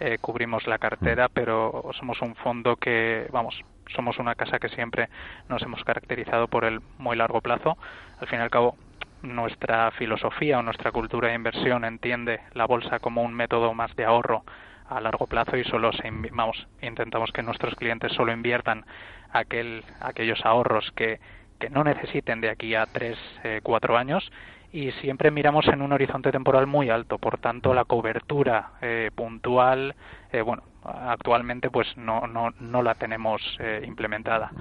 eh, 0.00 0.18
cubrimos 0.20 0.66
la 0.66 0.78
cartera, 0.78 1.28
pero 1.28 1.90
somos 1.98 2.22
un 2.22 2.36
fondo 2.36 2.76
que, 2.76 3.26
vamos, 3.32 3.64
somos 3.96 4.18
una 4.18 4.36
casa 4.36 4.60
que 4.60 4.68
siempre 4.68 5.08
nos 5.48 5.62
hemos 5.62 5.82
caracterizado 5.82 6.46
por 6.46 6.64
el 6.64 6.80
muy 6.98 7.16
largo 7.16 7.40
plazo. 7.40 7.76
Al 8.20 8.28
fin 8.28 8.38
y 8.38 8.42
al 8.42 8.50
cabo, 8.50 8.76
nuestra 9.22 9.90
filosofía 9.92 10.58
o 10.58 10.62
nuestra 10.62 10.92
cultura 10.92 11.28
de 11.28 11.34
inversión 11.34 11.84
entiende 11.84 12.40
la 12.54 12.66
bolsa 12.66 12.98
como 12.98 13.22
un 13.22 13.34
método 13.34 13.74
más 13.74 13.94
de 13.96 14.04
ahorro 14.04 14.44
a 14.88 15.00
largo 15.00 15.26
plazo 15.26 15.56
y 15.56 15.64
solo 15.64 15.92
se, 15.92 16.10
vamos, 16.32 16.66
intentamos 16.80 17.30
que 17.32 17.42
nuestros 17.42 17.74
clientes 17.74 18.12
solo 18.12 18.32
inviertan 18.32 18.84
aquel, 19.32 19.84
aquellos 20.00 20.44
ahorros 20.44 20.90
que, 20.92 21.20
que 21.58 21.70
no 21.70 21.84
necesiten 21.84 22.40
de 22.40 22.50
aquí 22.50 22.74
a 22.74 22.86
tres, 22.86 23.18
eh, 23.44 23.60
cuatro 23.62 23.96
años 23.96 24.30
y 24.72 24.90
siempre 24.92 25.30
miramos 25.30 25.66
en 25.68 25.82
un 25.82 25.92
horizonte 25.92 26.30
temporal 26.30 26.66
muy 26.66 26.90
alto. 26.90 27.18
Por 27.18 27.38
tanto, 27.38 27.72
la 27.72 27.84
cobertura 27.84 28.72
eh, 28.82 29.10
puntual, 29.14 29.94
eh, 30.30 30.42
bueno, 30.42 30.62
actualmente 30.84 31.70
pues 31.70 31.96
no, 31.96 32.26
no, 32.26 32.50
no 32.60 32.82
la 32.82 32.94
tenemos 32.94 33.42
implementada. 33.82 34.52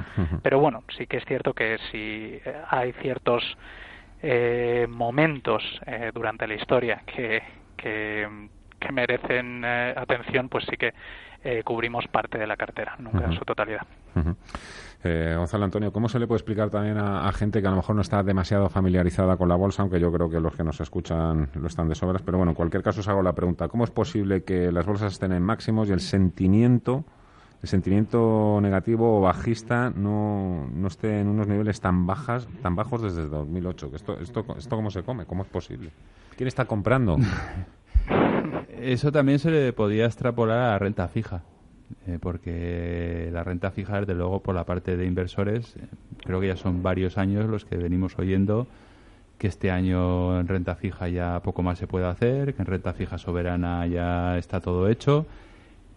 Pero 0.42 0.60
bueno, 0.60 0.84
sí 0.98 1.08
que 1.08 1.18
es 1.18 1.26
cierto 1.26 1.54
que 1.54 1.78
si 1.92 2.40
hay 2.70 2.92
ciertos 2.94 3.58
eh, 4.22 4.88
momentos 4.90 5.64
eh, 5.86 6.12
durante 6.14 6.48
la 6.48 6.56
historia 6.56 7.04
que, 7.06 7.42
que, 7.76 8.28
merecen 8.92 9.64
eh, 9.66 9.94
atención, 9.96 10.50
pues 10.50 10.66
sí 10.70 10.78
que 10.78 10.94
eh, 11.44 11.62
cubrimos 11.64 12.08
parte 12.08 12.38
de 12.38 12.48
la 12.48 12.56
cartera, 12.56 12.96
nunca 13.00 13.26
en 13.26 13.34
su 13.34 13.44
totalidad. 13.44 13.82
Gonzalo 15.04 15.66
Antonio, 15.66 15.92
¿cómo 15.92 16.10
se 16.10 16.20
le 16.20 16.28
puede 16.28 16.38
explicar 16.38 16.70
también 16.70 16.98
a, 16.98 17.32
gente 17.32 17.62
que 17.62 17.68
a 17.68 17.70
lo 17.70 17.78
mejor 17.78 17.96
no 17.96 18.02
está 18.02 18.24
demasiado 18.24 18.70
familiarizada 18.70 19.38
con 19.38 19.48
la 19.48 19.56
bolsa, 19.56 19.84
aunque 19.84 20.00
yo 20.00 20.12
creo 20.12 20.30
que 20.30 20.40
los 20.40 20.56
que 20.56 20.64
nos 20.64 20.82
escuchan 20.82 21.50
lo 21.54 21.68
están 21.68 21.88
de 21.88 21.96
sobras, 21.96 22.22
pero 22.24 22.38
bueno, 22.38 22.52
en 22.52 22.56
cualquier 22.56 22.84
caso 22.84 23.02
os 23.02 23.08
hago 23.08 23.22
la 23.22 23.34
pregunta, 23.34 23.68
¿cómo 23.68 23.84
es 23.84 23.92
posible 23.92 24.44
que 24.44 24.72
las 24.72 24.86
bolsas 24.86 25.14
estén 25.14 25.32
en 25.32 25.44
máximos 25.44 25.90
y 25.90 25.94
el 25.94 26.00
sentimiento 26.00 27.06
el 27.62 27.70
sentimiento 27.70 28.60
negativo 28.62 29.18
o 29.18 29.22
bajista 29.22 29.90
no, 29.90 30.70
no 30.74 30.88
esté 30.88 31.22
en 31.22 31.28
unos 31.28 31.48
niveles 31.48 31.82
tan 31.82 32.06
bajas 32.06 32.48
tan 32.62 32.76
bajos 32.76 33.02
desde 33.02 33.28
2008 33.28 33.92
esto 33.96 34.20
esto 34.20 34.46
esto 34.58 34.76
cómo 34.76 34.92
se 34.92 35.04
come 35.04 35.26
cómo 35.26 35.44
es 35.44 35.50
posible. 35.50 35.90
Quién 36.36 36.48
está 36.48 36.66
comprando 36.66 37.18
eso 38.80 39.12
también 39.12 39.40
se 39.40 39.50
le 39.50 39.74
podía 39.74 40.06
extrapolar 40.06 40.60
a 40.60 40.72
la 40.72 40.80
renta 40.80 41.08
fija 41.08 41.42
eh, 42.06 42.20
porque 42.22 43.30
la 43.32 43.44
renta 43.44 43.72
fija 43.72 44.02
desde 44.02 44.14
luego 44.14 44.42
por 44.42 44.54
la 44.54 44.66
parte 44.66 44.96
de 44.96 45.06
inversores 45.06 45.76
eh, 45.78 45.88
creo 46.20 46.40
que 46.40 46.48
ya 46.48 46.58
son 46.58 46.84
varios 46.84 47.18
años 47.18 47.48
los 47.48 47.66
que 47.66 47.78
venimos 47.78 48.20
oyendo 48.20 48.68
que 49.40 49.48
este 49.48 49.72
año 49.72 50.40
en 50.40 50.48
renta 50.48 50.76
fija 50.76 51.08
ya 51.10 51.40
poco 51.42 51.62
más 51.62 51.78
se 51.78 51.88
puede 51.88 52.08
hacer, 52.08 52.56
que 52.56 52.62
en 52.62 52.66
renta 52.66 52.94
fija 52.94 53.18
soberana 53.18 53.86
ya 53.88 54.38
está 54.38 54.62
todo 54.62 54.90
hecho 54.90 55.26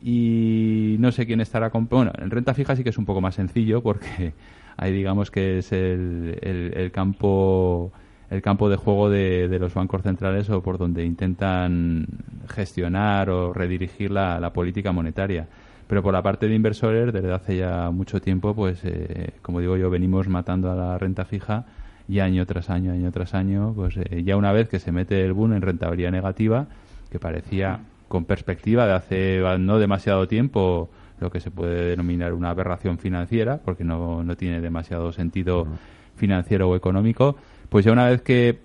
y 0.03 0.97
no 0.99 1.13
sé 1.13 1.27
quién 1.27 1.41
estará. 1.41 1.69
Bueno, 1.69 2.13
en 2.19 2.31
renta 2.31 2.55
fija 2.55 2.77
sí 2.77 2.83
que 2.83 2.91
es 2.91 2.99
un 2.99 3.07
poco 3.07 3.21
más 3.21 3.35
sencillo 3.35 3.83
porque 3.83 4.33
ahí 4.77 4.93
digamos 4.93 5.31
que 5.31 5.59
es 5.59 5.73
el, 5.73 6.39
el, 6.43 6.91
campo 6.91 7.93
el 8.31 8.43
campo 8.43 8.69
de 8.69 8.77
juego 8.77 9.11
de, 9.11 9.49
de, 9.49 9.59
los 9.59 9.75
bancos 9.75 10.03
centrales 10.03 10.49
o 10.51 10.63
por 10.63 10.79
donde 10.79 11.05
intentan 11.05 12.07
gestionar 12.49 13.29
o 13.31 13.53
redirigir 13.53 14.11
la, 14.11 14.39
la, 14.41 14.53
política 14.53 14.93
monetaria. 14.93 15.49
Pero 15.87 16.03
por 16.05 16.13
la 16.13 16.23
parte 16.23 16.47
de 16.47 16.55
inversores, 16.55 17.13
desde 17.13 17.33
hace 17.33 17.57
ya 17.57 17.91
mucho 17.91 18.21
tiempo, 18.21 18.55
pues 18.55 18.81
eh, 18.85 19.33
como 19.43 19.59
digo 19.59 19.77
yo, 19.77 19.91
venimos 19.91 20.29
matando 20.29 20.71
a 20.71 20.77
la 20.77 20.99
renta 20.99 21.25
fija 21.25 21.67
y 22.09 22.21
año 22.21 22.47
tras 22.47 22.71
año, 22.71 22.93
año 22.93 23.11
tras 23.11 23.35
año, 23.35 23.73
pues 23.75 23.97
eh, 23.97 24.23
ya 24.25 24.37
una 24.37 24.53
vez 24.53 24.69
que 24.69 24.79
se 24.79 24.93
mete 24.93 25.25
el 25.25 25.33
boom 25.33 25.55
en 25.55 25.63
rentabilidad 25.63 26.13
negativa, 26.13 26.67
que 27.11 27.19
parecía 27.19 27.81
con 28.11 28.25
perspectiva 28.25 28.89
de 28.89 28.93
hace 28.93 29.41
no 29.61 29.79
demasiado 29.79 30.27
tiempo 30.27 30.91
lo 31.21 31.31
que 31.31 31.39
se 31.39 31.53
puede 31.53 31.91
denominar 31.91 32.35
una 32.35 32.51
aberración 32.51 32.99
financiera, 32.99 33.61
porque 33.65 33.85
no, 33.85 34.25
no 34.25 34.37
tiene 34.37 34.61
demasiado 34.61 35.13
sentido 35.13 35.69
financiero 36.17 36.69
o 36.69 36.75
económico, 36.75 37.37
pues 37.69 37.85
ya 37.85 37.93
una 37.93 38.07
vez 38.07 38.21
que 38.21 38.59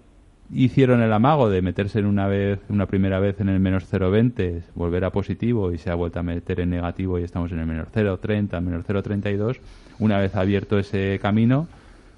hicieron 0.52 1.04
el 1.04 1.14
amago 1.14 1.48
de 1.52 1.62
meterse 1.62 2.00
en 2.00 2.08
una 2.08 2.28
vez, 2.28 2.60
una 2.70 2.88
primera 2.88 3.20
vez 3.20 3.40
en 3.40 3.50
el 3.50 3.60
menos 3.60 3.86
0,20, 3.94 4.64
volver 4.74 5.06
a 5.06 5.12
positivo 5.12 5.72
y 5.72 5.78
se 5.78 5.92
ha 5.92 5.96
vuelto 5.96 6.20
a 6.20 6.24
meter 6.24 6.62
en 6.62 6.72
negativo 6.72 7.20
y 7.20 7.24
estamos 7.24 7.52
en 7.52 7.60
el 7.60 7.68
menos 7.68 7.90
0,30, 7.94 8.60
menos 8.62 8.84
0,32, 8.84 9.60
una 10.00 10.18
vez 10.18 10.36
abierto 10.36 10.80
ese 10.80 11.20
camino, 11.22 11.68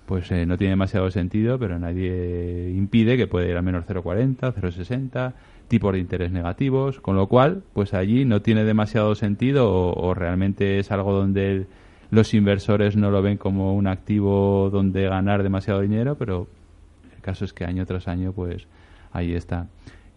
pues 0.06 0.32
eh, 0.32 0.46
no 0.46 0.58
tiene 0.58 0.72
demasiado 0.72 1.12
sentido, 1.12 1.60
pero 1.60 1.78
nadie 1.78 2.72
impide 2.74 3.18
que 3.18 3.28
pueda 3.28 3.48
ir 3.48 3.58
a 3.58 3.62
menos 3.62 3.86
0,40, 3.86 4.54
0,60, 4.54 5.34
tipos 5.68 5.94
de 5.94 6.00
interés 6.00 6.32
negativos, 6.32 7.00
con 7.00 7.16
lo 7.16 7.28
cual, 7.28 7.64
pues 7.74 7.94
allí 7.94 8.26
no 8.26 8.42
tiene 8.42 8.64
demasiado 8.64 9.16
sentido 9.16 9.70
o, 9.72 10.14
realmente 10.14 10.80
es 10.80 10.92
algo 10.92 11.14
donde 11.14 11.68
los 12.10 12.34
inversores 12.34 12.96
no 12.96 13.12
lo 13.12 13.22
ven 13.22 13.38
como 13.38 13.76
un 13.76 13.88
activo 13.88 14.70
donde 14.72 15.08
ganar 15.08 15.44
demasiado 15.44 15.82
dinero, 15.82 16.16
pero 16.16 16.48
el 17.16 17.22
caso 17.22 17.46
es 17.46 17.54
que 17.54 17.66
año 17.66 17.86
tras 17.86 18.08
año, 18.08 18.32
pues 18.32 18.68
ahí 19.12 19.34
está. 19.34 19.68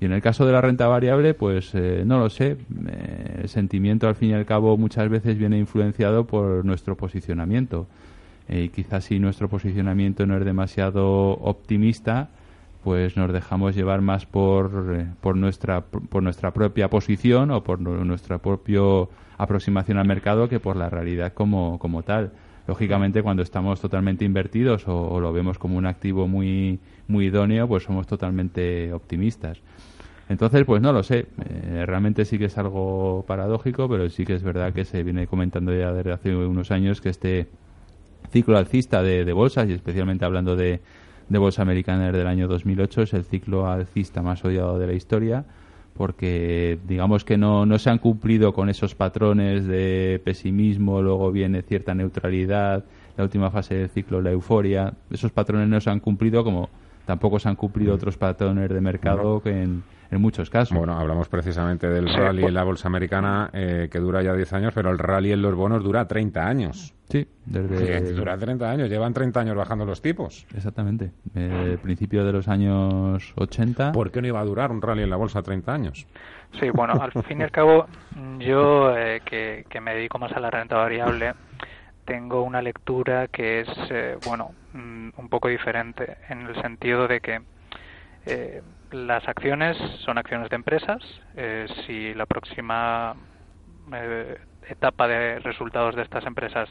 Y 0.00 0.06
en 0.06 0.12
el 0.12 0.22
caso 0.22 0.46
de 0.46 0.52
la 0.52 0.62
renta 0.62 0.86
variable, 0.86 1.34
pues 1.34 1.74
eh, 1.74 2.04
no 2.06 2.18
lo 2.18 2.30
sé. 2.30 2.56
Eh, 2.88 3.40
el 3.42 3.48
sentimiento, 3.50 4.08
al 4.08 4.14
fin 4.14 4.30
y 4.30 4.32
al 4.32 4.46
cabo, 4.46 4.78
muchas 4.78 5.10
veces 5.10 5.36
viene 5.36 5.58
influenciado 5.58 6.26
por 6.26 6.64
nuestro 6.64 6.96
posicionamiento. 6.96 7.86
Eh, 8.48 8.62
y 8.64 8.68
quizás 8.70 9.04
si 9.04 9.18
nuestro 9.18 9.48
posicionamiento 9.48 10.26
no 10.26 10.38
es 10.38 10.44
demasiado 10.44 11.32
optimista, 11.32 12.30
pues 12.82 13.16
nos 13.16 13.32
dejamos 13.32 13.74
llevar 13.74 14.00
más 14.00 14.26
por, 14.26 14.96
eh, 14.96 15.06
por, 15.20 15.36
nuestra, 15.36 15.82
por 15.82 16.22
nuestra 16.22 16.52
propia 16.52 16.88
posición 16.88 17.50
o 17.50 17.62
por 17.62 17.80
nuestra 17.80 18.38
propia 18.38 18.80
aproximación 19.36 19.98
al 19.98 20.06
mercado 20.06 20.48
que 20.48 20.60
por 20.60 20.76
la 20.76 20.88
realidad 20.88 21.32
como, 21.32 21.78
como 21.78 22.02
tal. 22.02 22.32
Lógicamente, 22.66 23.22
cuando 23.22 23.42
estamos 23.42 23.80
totalmente 23.80 24.24
invertidos 24.24 24.84
o, 24.86 25.18
lo 25.20 25.32
vemos 25.32 25.58
como 25.58 25.76
un 25.76 25.86
activo 25.86 26.28
muy, 26.28 26.78
muy 27.08 27.26
idóneo, 27.26 27.66
pues 27.66 27.82
somos 27.82 28.06
totalmente 28.06 28.92
optimistas. 28.92 29.58
Entonces, 30.28 30.64
pues 30.64 30.80
no 30.80 30.92
lo 30.92 31.02
sé. 31.02 31.26
Eh, 31.44 31.84
realmente 31.84 32.24
sí 32.24 32.38
que 32.38 32.44
es 32.44 32.56
algo 32.58 33.24
paradójico, 33.26 33.88
pero 33.88 34.08
sí 34.08 34.24
que 34.24 34.34
es 34.34 34.42
verdad 34.42 34.72
que 34.72 34.84
se 34.84 35.02
viene 35.02 35.26
comentando 35.26 35.74
ya 35.74 35.92
desde 35.92 36.12
hace 36.12 36.36
unos 36.36 36.70
años 36.70 37.00
que 37.00 37.08
este 37.08 37.48
ciclo 38.30 38.56
alcista 38.56 39.02
de, 39.02 39.24
de 39.24 39.32
bolsas, 39.32 39.68
y 39.68 39.72
especialmente 39.72 40.24
hablando 40.24 40.54
de, 40.54 40.80
de 41.30 41.38
Bolsa 41.38 41.62
Americana 41.62 42.12
del 42.12 42.26
año 42.26 42.46
2008 42.48 43.02
es 43.02 43.14
el 43.14 43.24
ciclo 43.24 43.66
alcista 43.66 44.20
más 44.20 44.44
odiado 44.44 44.78
de 44.78 44.86
la 44.86 44.92
historia 44.92 45.44
porque 45.96 46.78
digamos 46.86 47.24
que 47.24 47.36
no, 47.36 47.66
no 47.66 47.78
se 47.78 47.90
han 47.90 47.98
cumplido 47.98 48.52
con 48.52 48.68
esos 48.68 48.94
patrones 48.94 49.66
de 49.66 50.20
pesimismo, 50.24 51.02
luego 51.02 51.30
viene 51.30 51.62
cierta 51.62 51.94
neutralidad, 51.94 52.84
la 53.16 53.24
última 53.24 53.50
fase 53.50 53.74
del 53.74 53.90
ciclo, 53.90 54.20
la 54.20 54.30
euforia, 54.30 54.94
esos 55.10 55.30
patrones 55.30 55.68
no 55.68 55.80
se 55.80 55.90
han 55.90 56.00
cumplido 56.00 56.42
como 56.42 56.68
tampoco 57.06 57.38
se 57.38 57.48
han 57.48 57.56
cumplido 57.56 57.94
otros 57.94 58.16
patrones 58.16 58.68
de 58.70 58.80
mercado 58.80 59.40
que 59.42 59.62
en, 59.62 59.82
en 60.10 60.20
muchos 60.20 60.50
casos. 60.50 60.76
Bueno, 60.76 60.98
hablamos 60.98 61.28
precisamente 61.28 61.88
del 61.88 62.12
rally 62.12 62.44
en 62.44 62.54
la 62.54 62.64
bolsa 62.64 62.88
americana 62.88 63.50
eh, 63.52 63.88
que 63.90 63.98
dura 63.98 64.22
ya 64.22 64.34
10 64.34 64.52
años, 64.54 64.72
pero 64.74 64.90
el 64.90 64.98
rally 64.98 65.32
en 65.32 65.42
los 65.42 65.54
bonos 65.54 65.82
dura 65.82 66.06
30 66.06 66.46
años. 66.46 66.94
Sí, 67.08 67.26
desde... 67.44 68.12
dura 68.12 68.36
30 68.38 68.70
años, 68.70 68.88
llevan 68.88 69.12
30 69.12 69.40
años 69.40 69.56
bajando 69.56 69.84
los 69.84 70.00
tipos. 70.00 70.46
Exactamente, 70.54 71.10
el 71.34 71.78
principio 71.78 72.24
de 72.24 72.32
los 72.32 72.46
años 72.46 73.32
80. 73.36 73.92
¿Por 73.92 74.12
qué 74.12 74.20
no 74.20 74.28
iba 74.28 74.40
a 74.40 74.44
durar 74.44 74.70
un 74.70 74.80
rally 74.80 75.02
en 75.02 75.10
la 75.10 75.16
bolsa 75.16 75.42
30 75.42 75.72
años? 75.72 76.06
Sí, 76.58 76.70
bueno, 76.70 76.94
al 77.00 77.12
fin 77.24 77.40
y 77.40 77.42
al 77.42 77.50
cabo, 77.50 77.86
yo 78.38 78.96
eh, 78.96 79.22
que, 79.24 79.64
que 79.68 79.80
me 79.80 79.94
dedico 79.94 80.18
más 80.18 80.32
a 80.32 80.40
la 80.40 80.50
renta 80.50 80.76
variable, 80.76 81.32
tengo 82.04 82.42
una 82.42 82.60
lectura 82.60 83.28
que 83.28 83.60
es, 83.60 83.68
eh, 83.90 84.18
bueno, 84.26 84.52
mm, 84.72 85.10
un 85.16 85.28
poco 85.28 85.48
diferente, 85.48 86.16
en 86.28 86.46
el 86.46 86.60
sentido 86.60 87.06
de 87.06 87.20
que 87.20 87.40
eh, 88.26 88.62
las 88.90 89.26
acciones 89.28 89.76
son 90.04 90.18
acciones 90.18 90.48
de 90.50 90.56
empresas. 90.56 91.02
Eh, 91.36 91.66
si 91.86 92.14
la 92.14 92.26
próxima 92.26 93.16
eh, 93.92 94.38
etapa 94.68 95.08
de 95.08 95.38
resultados 95.40 95.94
de 95.96 96.02
estas 96.02 96.24
empresas 96.26 96.68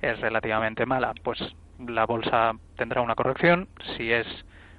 es 0.00 0.20
relativamente 0.20 0.86
mala, 0.86 1.12
pues 1.22 1.38
la 1.78 2.06
bolsa 2.06 2.52
tendrá 2.76 3.00
una 3.00 3.14
corrección. 3.14 3.68
Si 3.96 4.12
es 4.12 4.26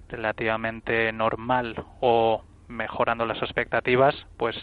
relativamente 0.10 1.12
normal 1.12 1.76
o 2.00 2.44
mejorando 2.68 3.26
las 3.26 3.42
expectativas, 3.42 4.16
pues 4.38 4.56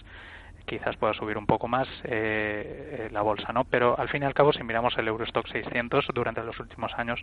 quizás 0.69 0.97
pueda 0.97 1.15
subir 1.15 1.37
un 1.37 1.47
poco 1.47 1.67
más 1.67 1.89
eh, 2.05 3.09
la 3.11 3.23
bolsa, 3.23 3.53
¿no? 3.53 3.65
Pero 3.65 3.99
al 3.99 4.09
fin 4.09 4.23
y 4.23 4.27
al 4.27 4.35
cabo, 4.35 4.53
si 4.53 4.63
miramos 4.63 4.97
el 4.99 5.09
Eurostock 5.09 5.49
600 5.49 6.07
durante 6.15 6.45
los 6.45 6.61
últimos 6.61 6.93
años, 6.95 7.21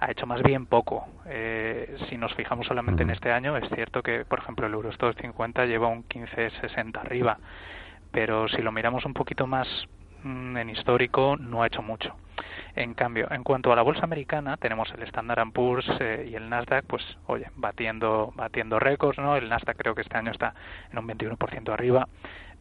ha 0.00 0.10
hecho 0.10 0.26
más 0.26 0.42
bien 0.42 0.66
poco. 0.66 1.06
Eh, 1.26 1.96
si 2.08 2.16
nos 2.16 2.34
fijamos 2.34 2.66
solamente 2.66 3.02
en 3.02 3.10
este 3.10 3.30
año, 3.30 3.56
es 3.56 3.68
cierto 3.68 4.02
que, 4.02 4.24
por 4.24 4.40
ejemplo, 4.40 4.66
el 4.66 4.72
Eurostock 4.72 5.20
50 5.20 5.66
lleva 5.66 5.88
un 5.88 6.08
15,60 6.08 6.98
arriba, 6.98 7.38
pero 8.10 8.48
si 8.48 8.62
lo 8.62 8.72
miramos 8.72 9.04
un 9.04 9.14
poquito 9.14 9.46
más 9.46 9.68
mm, 10.24 10.56
en 10.56 10.70
histórico, 10.70 11.36
no 11.36 11.62
ha 11.62 11.66
hecho 11.66 11.82
mucho. 11.82 12.16
En 12.76 12.94
cambio, 12.94 13.30
en 13.30 13.42
cuanto 13.42 13.72
a 13.72 13.76
la 13.76 13.82
bolsa 13.82 14.04
americana, 14.04 14.56
tenemos 14.56 14.90
el 14.94 15.02
Standard 15.02 15.52
Poor's 15.52 15.86
eh, 16.00 16.28
y 16.30 16.34
el 16.34 16.48
Nasdaq, 16.48 16.84
pues, 16.86 17.02
oye, 17.26 17.46
batiendo, 17.56 18.32
batiendo 18.34 18.78
récords, 18.78 19.18
¿no? 19.18 19.36
El 19.36 19.48
Nasdaq 19.48 19.76
creo 19.76 19.94
que 19.94 20.02
este 20.02 20.16
año 20.16 20.30
está 20.30 20.54
en 20.92 20.98
un 20.98 21.08
21% 21.08 21.72
arriba, 21.72 22.08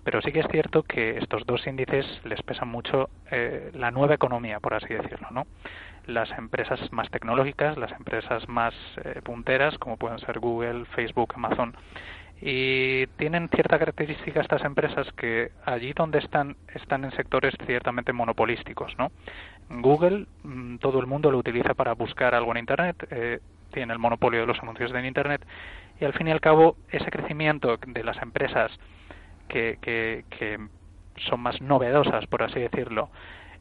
pero 0.04 0.22
sí 0.22 0.32
que 0.32 0.40
es 0.40 0.48
cierto 0.50 0.84
que 0.84 1.18
estos 1.18 1.46
dos 1.46 1.66
índices 1.68 2.06
les 2.24 2.42
pesan 2.42 2.70
mucho 2.70 3.10
eh, 3.32 3.72
la 3.74 3.92
nueva 3.92 4.16
economía, 4.16 4.60
por 4.60 4.74
así 4.74 4.94
decirlo, 4.94 5.28
¿no? 5.32 5.46
las 6.10 6.30
empresas 6.38 6.80
más 6.92 7.10
tecnológicas, 7.10 7.78
las 7.78 7.92
empresas 7.92 8.48
más 8.50 8.74
eh, 9.04 9.22
punteras, 9.24 9.78
como 9.78 9.98
pueden 9.98 10.20
ser 10.20 10.40
Google, 10.40 10.86
Facebook, 10.96 11.34
Amazon. 11.36 11.76
Y 12.42 13.06
tienen 13.18 13.50
cierta 13.50 13.78
característica 13.78 14.40
estas 14.40 14.64
empresas 14.64 15.12
que 15.14 15.52
allí 15.66 15.94
donde 15.94 16.20
están, 16.20 16.56
están 16.74 17.04
en 17.04 17.12
sectores 17.12 17.54
ciertamente 17.66 18.14
monopolísticos, 18.14 18.98
¿no? 18.98 19.12
Google, 19.70 20.26
mm, 20.44 20.78
todo 20.78 21.00
el 21.00 21.08
mundo 21.08 21.32
lo 21.32 21.38
utiliza 21.38 21.74
para 21.74 21.94
buscar 21.94 22.34
algo 22.34 22.52
en 22.52 22.60
Internet, 22.60 23.08
eh, 23.12 23.40
tiene 23.74 23.92
el 23.92 24.00
monopolio 24.00 24.42
de 24.42 24.48
los 24.48 24.60
anuncios 24.60 24.92
en 24.94 25.06
Internet, 25.06 25.46
y 26.00 26.06
al 26.06 26.14
fin 26.14 26.30
y 26.30 26.32
al 26.32 26.40
cabo, 26.40 26.78
ese 26.90 27.12
crecimiento 27.12 27.78
de 27.86 28.04
las 28.04 28.22
empresas 28.22 28.72
que, 29.50 29.78
que, 29.82 30.24
que 30.30 30.58
son 31.28 31.42
más 31.42 31.60
novedosas, 31.62 32.26
por 32.28 32.44
así 32.44 32.60
decirlo, 32.60 33.10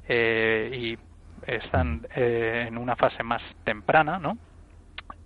eh, 0.08 0.70
y 0.72 0.98
están 1.46 2.06
eh, 2.14 2.66
en 2.68 2.78
una 2.78 2.96
fase 2.96 3.22
más 3.22 3.42
temprana, 3.64 4.18
¿no? 4.18 4.38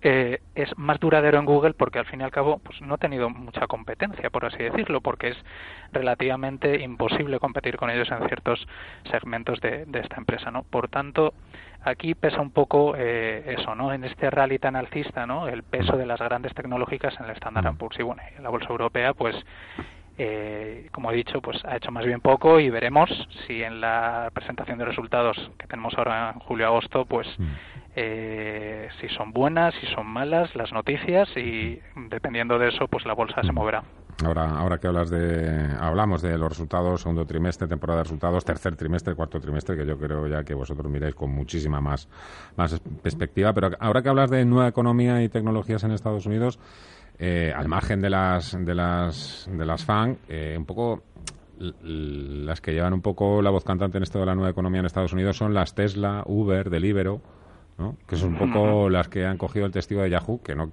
Eh, 0.05 0.39
es 0.53 0.77
más 0.77 0.99
duradero 0.99 1.39
en 1.39 1.45
Google 1.45 1.75
porque 1.75 1.97
al 1.97 2.05
fin 2.05 2.19
y 2.19 2.23
al 2.25 2.31
cabo 2.31 2.59
pues 2.59 2.81
no 2.81 2.95
ha 2.95 2.97
tenido 2.97 3.29
mucha 3.29 3.67
competencia, 3.67 4.29
por 4.29 4.45
así 4.45 4.57
decirlo, 4.57 4.99
porque 4.99 5.29
es 5.29 5.37
relativamente 5.93 6.81
imposible 6.81 7.39
competir 7.39 7.77
con 7.77 7.89
ellos 7.89 8.11
en 8.11 8.27
ciertos 8.27 8.67
segmentos 9.09 9.61
de, 9.61 9.87
esta 9.93 10.17
empresa, 10.17 10.51
¿no? 10.51 10.63
Por 10.63 10.89
tanto, 10.89 11.33
aquí 11.83 12.15
pesa 12.15 12.41
un 12.41 12.51
poco 12.51 12.95
eh, 12.97 13.55
eso, 13.57 13.75
¿no? 13.75 13.93
En 13.93 14.03
este 14.03 14.29
rally 14.29 14.59
tan 14.59 14.75
alcista, 14.75 15.25
¿no? 15.25 15.47
El 15.47 15.63
peso 15.63 15.95
de 15.95 16.05
las 16.05 16.19
grandes 16.19 16.53
tecnológicas 16.53 17.17
en 17.21 17.27
el 17.27 17.31
Standard 17.31 17.77
Poor's 17.77 17.97
y 17.97 18.03
bueno, 18.03 18.21
en 18.35 18.43
la 18.43 18.49
bolsa 18.49 18.67
europea, 18.69 19.13
pues 19.13 19.37
eh, 20.17 20.89
como 20.91 21.11
he 21.11 21.15
dicho, 21.15 21.41
pues 21.41 21.63
ha 21.65 21.77
hecho 21.77 21.91
más 21.91 22.05
bien 22.05 22.21
poco 22.21 22.59
y 22.59 22.69
veremos 22.69 23.09
si 23.47 23.63
en 23.63 23.81
la 23.81 24.29
presentación 24.33 24.77
de 24.77 24.85
resultados 24.85 25.37
que 25.57 25.67
tenemos 25.67 25.93
ahora 25.97 26.31
en 26.33 26.39
julio-agosto, 26.39 27.05
pues 27.05 27.27
mm. 27.37 27.43
eh, 27.95 28.89
si 29.01 29.09
son 29.09 29.31
buenas, 29.31 29.73
si 29.81 29.87
son 29.87 30.05
malas 30.05 30.55
las 30.55 30.71
noticias 30.71 31.27
y 31.35 31.79
dependiendo 32.09 32.59
de 32.59 32.69
eso, 32.69 32.87
pues 32.87 33.05
la 33.05 33.13
bolsa 33.13 33.41
se 33.41 33.51
mm. 33.51 33.55
moverá. 33.55 33.83
Ahora, 34.23 34.51
ahora 34.51 34.77
que 34.77 34.87
hablas 34.87 35.09
de, 35.09 35.67
hablamos 35.79 36.21
de 36.21 36.37
los 36.37 36.49
resultados, 36.49 37.01
segundo 37.01 37.25
trimestre, 37.25 37.67
temporada 37.67 37.99
de 37.99 38.03
resultados, 38.03 38.45
tercer 38.45 38.75
trimestre, 38.75 39.15
cuarto 39.15 39.39
trimestre, 39.39 39.75
que 39.75 39.85
yo 39.85 39.97
creo 39.97 40.27
ya 40.27 40.43
que 40.43 40.53
vosotros 40.53 40.89
miráis 40.91 41.15
con 41.15 41.31
muchísima 41.31 41.81
más, 41.81 42.07
más 42.55 42.79
perspectiva. 43.01 43.53
Pero 43.53 43.71
ahora 43.79 44.03
que 44.03 44.09
hablas 44.09 44.29
de 44.29 44.45
nueva 44.45 44.67
economía 44.67 45.23
y 45.23 45.29
tecnologías 45.29 45.83
en 45.83 45.91
Estados 45.91 46.27
Unidos, 46.27 46.59
eh, 47.19 47.53
al 47.55 47.67
margen 47.67 48.01
de 48.01 48.09
las, 48.09 48.57
de 48.59 48.75
las, 48.75 49.49
de 49.51 49.65
las 49.65 49.85
FAN, 49.85 50.17
eh, 50.27 50.55
un 50.57 50.65
poco 50.65 51.03
las 51.59 52.61
que 52.61 52.73
llevan 52.73 52.93
un 52.93 53.01
poco 53.01 53.41
la 53.41 53.49
voz 53.49 53.63
cantante 53.63 53.97
en 53.97 54.03
esto 54.03 54.19
de 54.19 54.25
la 54.25 54.35
nueva 54.35 54.49
economía 54.49 54.79
en 54.79 54.85
Estados 54.85 55.13
Unidos 55.13 55.37
son 55.37 55.53
las 55.53 55.75
Tesla, 55.75 56.23
Uber, 56.25 56.69
Deliveroo, 56.69 57.21
¿no? 57.77 57.97
que 58.07 58.15
son 58.15 58.33
un 58.33 58.51
poco 58.51 58.89
las 58.89 59.07
que 59.07 59.25
han 59.25 59.37
cogido 59.37 59.65
el 59.65 59.71
testigo 59.71 60.01
de 60.01 60.09
Yahoo, 60.09 60.41
que 60.41 60.55
no 60.55 60.71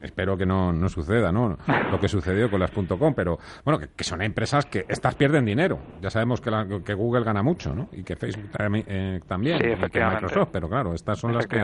espero 0.00 0.36
que 0.36 0.46
no, 0.46 0.72
no 0.72 0.88
suceda, 0.88 1.32
¿no? 1.32 1.56
Lo 1.90 1.98
que 1.98 2.08
sucedió 2.08 2.50
con 2.50 2.60
las 2.60 2.70
.com, 2.70 3.14
pero 3.14 3.38
bueno, 3.64 3.80
que, 3.96 4.04
son 4.04 4.22
empresas 4.22 4.66
que 4.66 4.84
estas 4.88 5.14
pierden 5.14 5.44
dinero. 5.44 5.78
Ya 6.00 6.10
sabemos 6.10 6.40
que, 6.40 6.82
que 6.84 6.94
Google 6.94 7.24
gana 7.24 7.42
mucho, 7.42 7.74
¿no? 7.74 7.88
Y 7.92 8.02
que 8.02 8.16
Facebook 8.16 8.50
eh, 8.58 9.20
también, 9.26 9.56
y 9.56 9.90
que 9.90 10.04
Microsoft, 10.04 10.50
pero 10.52 10.68
claro, 10.68 10.94
estas 10.94 11.18
son 11.18 11.34
las 11.34 11.46
que 11.46 11.60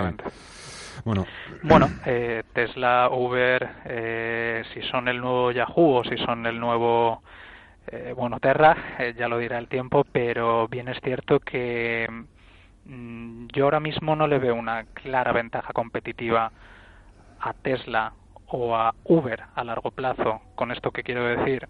bueno, 1.62 1.88
eh, 2.04 2.42
Tesla, 2.52 3.08
Uber, 3.10 3.68
eh, 3.84 4.62
si 4.72 4.82
son 4.82 5.08
el 5.08 5.20
nuevo 5.20 5.52
Yahoo 5.52 5.96
o 5.96 6.04
si 6.04 6.16
son 6.18 6.46
el 6.46 6.58
nuevo 6.58 7.22
eh, 7.88 8.14
bueno, 8.16 8.40
Terra, 8.40 8.76
eh, 8.98 9.14
ya 9.16 9.28
lo 9.28 9.38
dirá 9.38 9.58
el 9.58 9.68
tiempo, 9.68 10.04
pero 10.10 10.66
bien 10.66 10.88
es 10.88 10.98
cierto 11.02 11.38
que 11.38 12.08
mm, 12.84 13.46
yo 13.54 13.64
ahora 13.64 13.78
mismo 13.78 14.16
no 14.16 14.26
le 14.26 14.38
veo 14.38 14.56
una 14.56 14.84
clara 14.84 15.32
ventaja 15.32 15.72
competitiva 15.72 16.50
a 17.40 17.52
Tesla 17.52 18.12
o 18.48 18.76
a 18.76 18.92
Uber 19.04 19.44
a 19.54 19.62
largo 19.62 19.92
plazo. 19.92 20.40
Con 20.56 20.72
esto 20.72 20.90
que 20.90 21.04
quiero 21.04 21.24
decir 21.24 21.68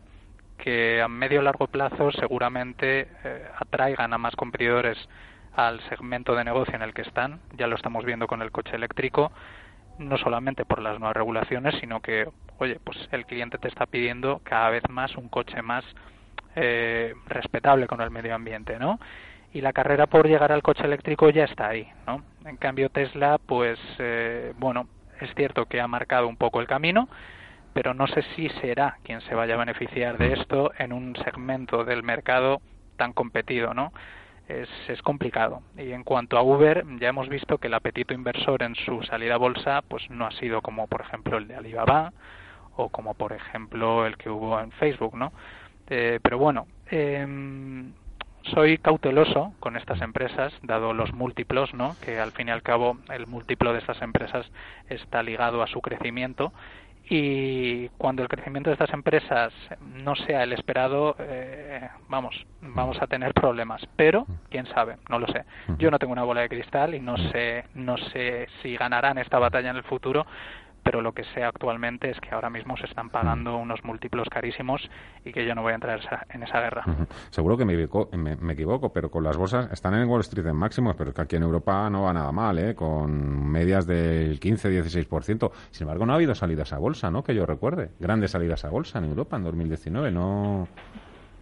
que 0.57 1.03
a 1.03 1.09
medio 1.09 1.43
largo 1.43 1.67
plazo 1.67 2.11
seguramente 2.13 3.09
eh, 3.25 3.47
atraigan 3.59 4.15
a 4.15 4.19
más 4.19 4.35
competidores 4.37 4.97
al 5.57 5.81
segmento 5.89 6.35
de 6.35 6.45
negocio 6.45 6.75
en 6.75 6.83
el 6.83 6.95
que 6.95 7.03
están. 7.03 7.41
Ya 7.57 7.67
lo 7.67 7.75
estamos 7.77 8.05
viendo 8.05 8.29
con 8.29 8.43
el 8.43 8.53
coche 8.53 8.77
eléctrico, 8.77 9.33
no 9.99 10.19
solamente 10.19 10.65
por 10.65 10.81
las 10.81 11.01
nuevas 11.01 11.17
regulaciones, 11.17 11.75
sino 11.81 12.01
que 12.01 12.29
oye, 12.59 12.79
pues 12.85 12.97
el 13.13 13.27
cliente 13.27 13.59
te 13.59 13.69
está 13.69 13.87
pidiendo 13.87 14.41
cada 14.45 14.71
vez 14.71 14.83
más 14.89 15.17
un 15.17 15.29
coche 15.29 15.61
más 15.63 15.85
eh, 16.55 17.15
respetable 17.27 17.87
con 17.87 18.01
el 18.01 18.11
medio 18.11 18.35
ambiente, 18.35 18.79
¿no? 18.79 18.99
Y 19.53 19.61
la 19.61 19.73
carrera 19.73 20.07
por 20.07 20.27
llegar 20.27 20.53
al 20.53 20.63
coche 20.63 20.85
eléctrico 20.85 21.31
ya 21.31 21.45
está 21.45 21.69
ahí, 21.69 21.89
¿no? 22.07 22.23
En 22.45 22.57
cambio 22.57 22.91
Tesla, 22.91 23.39
pues, 23.39 23.79
eh, 23.99 24.53
bueno, 24.59 24.89
es 25.21 25.35
cierto 25.35 25.67
que 25.67 25.81
ha 25.81 25.89
marcado 25.89 26.29
un 26.29 26.37
poco 26.37 26.61
el 26.61 26.67
camino, 26.67 27.09
pero 27.73 27.95
no 27.95 28.07
sé 28.07 28.23
si 28.35 28.49
será 28.61 28.99
quien 29.03 29.21
se 29.23 29.35
vaya 29.35 29.55
a 29.55 29.59
beneficiar 29.59 30.19
de 30.19 30.35
esto 30.35 30.73
en 30.79 30.93
un 30.93 31.17
segmento 31.25 31.85
del 31.85 32.03
mercado 32.03 32.61
tan 32.97 33.13
competido, 33.13 33.75
¿no? 33.75 33.93
Es, 34.49 34.69
es, 34.89 35.03
complicado. 35.03 35.63
Y 35.77 35.91
en 35.91 36.05
cuanto 36.05 36.39
a 36.39 36.43
Uber, 36.43 36.85
ya 37.01 37.09
hemos 37.09 37.29
visto 37.29 37.59
que 37.59 37.67
el 37.67 37.75
apetito 37.75 38.15
inversor 38.15 38.63
en 38.63 38.77
su 38.77 39.03
salida 39.03 39.35
a 39.35 39.39
bolsa 39.39 39.83
pues 39.83 40.09
no 40.09 40.25
ha 40.25 40.31
sido 40.33 40.63
como, 40.63 40.87
por 40.87 41.01
ejemplo, 41.01 41.37
el 41.37 41.49
de 41.49 41.57
Alibaba 41.57 42.13
o 42.77 42.89
como 42.91 43.15
por 43.15 43.33
ejemplo 43.33 44.07
el 44.07 44.17
que 44.17 44.31
hubo 44.31 44.61
en 44.61 44.71
Facebook, 44.73 45.17
¿no? 45.17 45.33
Eh, 45.89 46.21
pero 46.23 46.39
bueno, 46.39 46.67
eh, 46.91 47.27
soy 48.55 48.79
cauteloso 48.79 49.53
con 49.59 49.77
estas 49.77 50.01
empresas, 50.01 50.53
dado 50.63 50.93
los 50.93 51.13
múltiplos, 51.13 51.75
¿no? 51.75 51.97
Que 52.05 52.21
al 52.21 52.33
fin 52.33 52.49
y 52.49 52.51
al 52.53 52.63
cabo 52.63 52.99
el 53.11 53.27
múltiplo 53.27 53.73
de 53.73 53.81
estas 53.81 54.01
empresas 54.03 54.47
está 54.89 55.23
ligado 55.23 55.63
a 55.63 55.67
su 55.67 55.81
crecimiento 55.81 56.53
y 57.09 57.89
cuando 57.91 58.23
el 58.23 58.29
crecimiento 58.29 58.71
de 58.71 58.75
estas 58.75 58.93
empresas 58.93 59.53
no 59.81 60.17
sea 60.17 60.43
el 60.43 60.53
esperado, 60.53 61.15
eh, 61.21 61.89
vamos, 62.09 62.35
vamos 62.61 63.01
a 63.01 63.07
tener 63.07 63.33
problemas. 63.33 63.87
Pero 63.95 64.27
quién 64.51 64.67
sabe, 64.67 64.97
no 65.09 65.19
lo 65.21 65.29
sé. 65.29 65.45
Yo 65.79 65.91
no 65.91 65.99
tengo 65.99 66.13
una 66.13 66.25
bola 66.25 66.41
de 66.41 66.49
cristal 66.49 66.95
y 66.95 67.01
no 67.01 67.17
sé, 67.31 67.65
no 67.75 67.97
sé 67.97 68.49
si 68.61 68.77
ganarán 68.77 69.19
esta 69.19 69.39
batalla 69.39 69.71
en 69.71 69.77
el 69.77 69.85
futuro, 69.85 70.27
pero 70.87 71.03
lo 71.03 71.13
que 71.13 71.25
sé 71.35 71.43
actualmente 71.43 72.11
es 72.11 72.21
que 72.21 72.33
ahora 72.33 72.49
mismo 72.49 72.77
se 72.77 72.87
están 72.87 73.11
pagando 73.11 73.57
unos 73.57 73.83
múltiplos 73.83 74.29
carísimos 74.31 74.89
y 75.25 75.33
que 75.33 75.45
yo 75.45 75.53
no 75.57 75.63
voy 75.63 75.73
a 75.73 75.75
entrar 75.75 75.99
en 76.29 76.45
esa 76.45 76.61
guerra. 76.61 76.85
Seguro 77.31 77.57
que 77.57 77.65
me, 77.65 78.53
equivoco, 78.53 78.93
pero 78.93 79.11
con 79.11 79.25
las 79.25 79.37
bolsas 79.37 79.69
están 79.73 79.95
en 79.95 80.09
Wall 80.09 80.21
Street 80.21 80.47
en 80.47 80.55
máximos, 80.55 80.95
pero 80.95 81.11
es 81.11 81.17
que 81.17 81.23
aquí 81.23 81.35
en 81.35 81.43
Europa 81.43 81.91
no 81.91 82.03
va 82.03 82.13
nada 82.13 82.31
mal, 82.31 82.61
¿eh? 82.61 82.77
con 82.77 83.51
medias 83.51 83.85
del 83.89 84.39
15-16%. 84.39 85.51
Sin 85.73 85.87
embargo, 85.87 86.07
no 86.07 86.13
ha 86.13 86.17
habido 86.17 86.37
salidas 86.37 86.73
a 86.73 86.79
bolsa, 86.79 87.11
¿no? 87.11 87.25
Que 87.25 87.35
yo 87.35 87.47
recuerde. 87.47 87.91
Grandes 87.99 88.31
salidas 88.31 88.65
a 88.65 88.71
bolsa 88.71 89.01
en 89.01 89.07
Europa 89.07 89.37
en 89.37 89.43
2019, 89.43 90.13
no... 90.13 90.69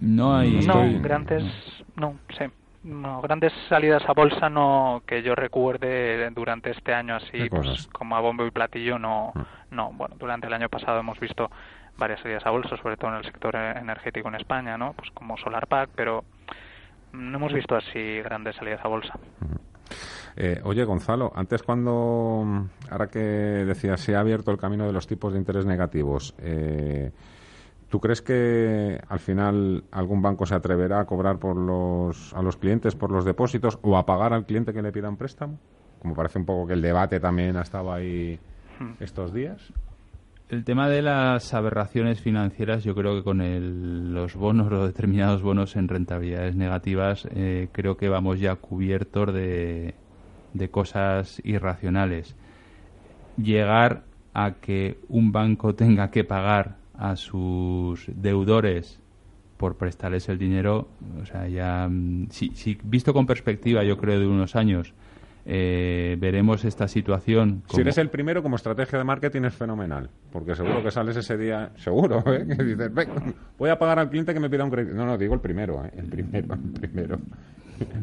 No 0.00 0.36
hay... 0.36 0.66
No, 0.66 1.02
grandes... 1.02 1.44
No, 1.96 2.14
sí 2.30 2.46
no, 2.84 3.22
grandes 3.22 3.52
salidas 3.68 4.02
a 4.06 4.12
bolsa 4.12 4.50
no 4.50 5.02
que 5.06 5.22
yo 5.22 5.34
recuerde 5.34 6.30
durante 6.30 6.70
este 6.70 6.92
año 6.92 7.16
así 7.16 7.48
pues 7.48 7.88
como 7.88 8.14
a 8.14 8.20
bombo 8.20 8.46
y 8.46 8.50
platillo 8.50 8.98
no 8.98 9.32
mm. 9.34 9.74
no. 9.74 9.90
Bueno 9.92 10.16
durante 10.18 10.46
el 10.46 10.52
año 10.52 10.68
pasado 10.68 11.00
hemos 11.00 11.18
visto 11.18 11.50
varias 11.96 12.20
salidas 12.20 12.44
a 12.44 12.50
bolsa 12.50 12.76
sobre 12.76 12.96
todo 12.96 13.10
en 13.10 13.16
el 13.16 13.24
sector 13.24 13.56
energético 13.56 14.28
en 14.28 14.34
España 14.34 14.76
no 14.76 14.92
pues 14.92 15.10
como 15.12 15.38
SolarPack 15.38 15.90
pero 15.96 16.24
no 17.12 17.38
hemos 17.38 17.52
visto 17.52 17.74
así 17.74 18.20
grandes 18.22 18.56
salidas 18.56 18.84
a 18.84 18.88
bolsa. 18.88 19.14
Eh, 20.36 20.60
oye 20.64 20.84
Gonzalo 20.84 21.32
antes 21.34 21.62
cuando 21.62 22.66
ahora 22.90 23.06
que 23.06 23.18
decías 23.18 24.00
se 24.00 24.14
ha 24.14 24.20
abierto 24.20 24.50
el 24.50 24.58
camino 24.58 24.86
de 24.86 24.92
los 24.92 25.06
tipos 25.06 25.32
de 25.32 25.38
interés 25.38 25.64
negativos 25.64 26.34
eh, 26.38 27.12
¿Tú 27.94 28.00
crees 28.00 28.22
que 28.22 29.00
al 29.08 29.20
final 29.20 29.84
algún 29.92 30.20
banco 30.20 30.46
se 30.46 30.56
atreverá 30.56 30.98
a 30.98 31.04
cobrar 31.04 31.38
por 31.38 31.56
los, 31.56 32.34
a 32.34 32.42
los 32.42 32.56
clientes 32.56 32.96
por 32.96 33.12
los 33.12 33.24
depósitos 33.24 33.78
o 33.82 33.96
a 33.96 34.04
pagar 34.04 34.32
al 34.32 34.46
cliente 34.46 34.72
que 34.72 34.82
le 34.82 34.90
pida 34.90 35.08
un 35.08 35.16
préstamo? 35.16 35.60
Como 36.00 36.12
parece 36.16 36.40
un 36.40 36.44
poco 36.44 36.66
que 36.66 36.72
el 36.72 36.82
debate 36.82 37.20
también 37.20 37.56
ha 37.56 37.62
estado 37.62 37.92
ahí 37.92 38.40
estos 38.98 39.32
días. 39.32 39.72
El 40.48 40.64
tema 40.64 40.88
de 40.88 41.02
las 41.02 41.54
aberraciones 41.54 42.20
financieras, 42.20 42.82
yo 42.82 42.96
creo 42.96 43.14
que 43.14 43.22
con 43.22 44.12
los 44.12 44.34
bonos, 44.34 44.72
los 44.72 44.88
determinados 44.88 45.42
bonos 45.42 45.76
en 45.76 45.86
rentabilidades 45.86 46.56
negativas, 46.56 47.28
eh, 47.30 47.68
creo 47.70 47.96
que 47.96 48.08
vamos 48.08 48.40
ya 48.40 48.56
cubiertos 48.56 49.32
de, 49.32 49.94
de 50.52 50.68
cosas 50.68 51.40
irracionales. 51.44 52.34
Llegar 53.36 54.02
a 54.32 54.54
que 54.54 54.98
un 55.08 55.30
banco 55.30 55.76
tenga 55.76 56.10
que 56.10 56.24
pagar 56.24 56.82
a 56.96 57.16
sus 57.16 58.04
deudores 58.08 59.00
por 59.56 59.76
prestarles 59.76 60.28
el 60.28 60.38
dinero, 60.38 60.88
o 61.22 61.26
sea, 61.26 61.48
ya, 61.48 61.88
mm, 61.88 62.28
si, 62.30 62.50
si 62.54 62.78
visto 62.82 63.12
con 63.12 63.26
perspectiva, 63.26 63.84
yo 63.84 63.96
creo, 63.98 64.18
de 64.18 64.26
unos 64.26 64.56
años, 64.56 64.92
eh, 65.46 66.16
veremos 66.18 66.64
esta 66.64 66.88
situación. 66.88 67.62
Si 67.68 67.80
eres 67.80 67.98
el 67.98 68.08
primero, 68.08 68.42
como 68.42 68.56
estrategia 68.56 68.98
de 68.98 69.04
marketing 69.04 69.42
es 69.42 69.54
fenomenal, 69.54 70.10
porque 70.32 70.54
seguro 70.54 70.82
que 70.82 70.90
sales 70.90 71.16
ese 71.16 71.36
día, 71.36 71.70
seguro, 71.76 72.22
¿eh? 72.26 72.46
que 72.56 72.64
dices, 72.64 72.90
voy 73.58 73.70
a 73.70 73.78
pagar 73.78 73.98
al 73.98 74.08
cliente 74.08 74.32
que 74.32 74.40
me 74.40 74.48
pida 74.48 74.64
un 74.64 74.70
crédito. 74.70 74.94
No, 74.94 75.04
no, 75.06 75.18
digo 75.18 75.34
el 75.34 75.40
primero, 75.40 75.84
¿eh? 75.84 75.90
el 75.96 76.06
primero, 76.06 76.54
el 76.54 76.80
primero. 76.80 77.18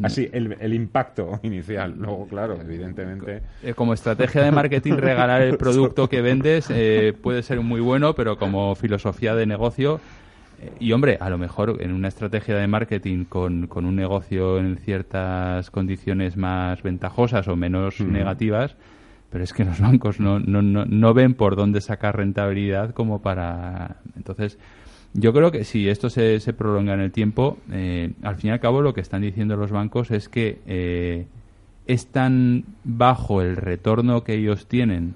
Así, 0.04 0.30
el, 0.32 0.58
el, 0.60 0.73
impacto 0.73 1.39
inicial. 1.43 1.95
Luego, 1.97 2.27
claro, 2.27 2.60
evidentemente. 2.62 3.41
Eh, 3.63 3.73
como 3.73 3.93
estrategia 3.93 4.43
de 4.43 4.51
marketing, 4.51 4.93
regalar 4.93 5.41
el 5.41 5.58
producto 5.58 6.10
que 6.10 6.21
vendes 6.21 6.67
eh, 6.69 7.13
puede 7.21 7.43
ser 7.43 7.62
muy 7.62 7.80
bueno, 7.80 8.13
pero 8.13 8.38
como 8.38 8.75
filosofía 8.75 9.36
de 9.36 9.45
negocio. 9.45 9.99
Y 10.80 10.91
hombre, 10.91 11.17
a 11.19 11.30
lo 11.30 11.38
mejor 11.38 11.78
en 11.80 11.91
una 11.91 12.08
estrategia 12.08 12.56
de 12.56 12.67
marketing 12.67 13.26
con, 13.26 13.67
con 13.67 13.86
un 13.86 13.95
negocio 13.95 14.60
en 14.60 14.78
ciertas 14.78 15.71
condiciones 15.71 16.38
más 16.38 16.84
ventajosas 16.84 17.47
o 17.47 17.56
menos 17.56 18.00
negativas, 18.00 18.76
pero 19.30 19.43
es 19.43 19.54
que 19.54 19.65
los 19.65 19.80
bancos 19.80 20.19
no, 20.19 20.39
no, 20.39 20.62
no, 20.62 20.86
no 20.86 21.13
ven 21.13 21.34
por 21.34 21.56
dónde 21.56 21.82
sacar 21.82 22.17
rentabilidad 22.17 22.93
como 22.93 23.21
para. 23.21 23.97
Entonces, 24.15 24.60
yo 25.13 25.34
creo 25.34 25.52
que 25.52 25.63
si 25.63 25.89
esto 25.89 26.10
se, 26.10 26.39
se 26.39 26.54
prolonga 26.54 26.93
en 26.93 27.02
el 27.02 27.12
tiempo, 27.12 27.58
eh, 27.71 28.13
al 28.21 28.36
fin 28.36 28.50
y 28.50 28.54
al 28.54 28.60
cabo 28.60 28.82
lo 28.82 28.93
que 28.93 29.02
están 29.02 29.21
diciendo 29.21 29.58
los 29.58 29.71
bancos 29.71 30.12
es 30.12 30.30
que 30.30 30.60
eh, 30.67 31.26
es 31.86 32.08
tan 32.08 32.65
bajo 32.84 33.41
el 33.41 33.56
retorno 33.56 34.24
que 34.24 34.36
ellos 34.36 34.67
tienen 34.67 35.15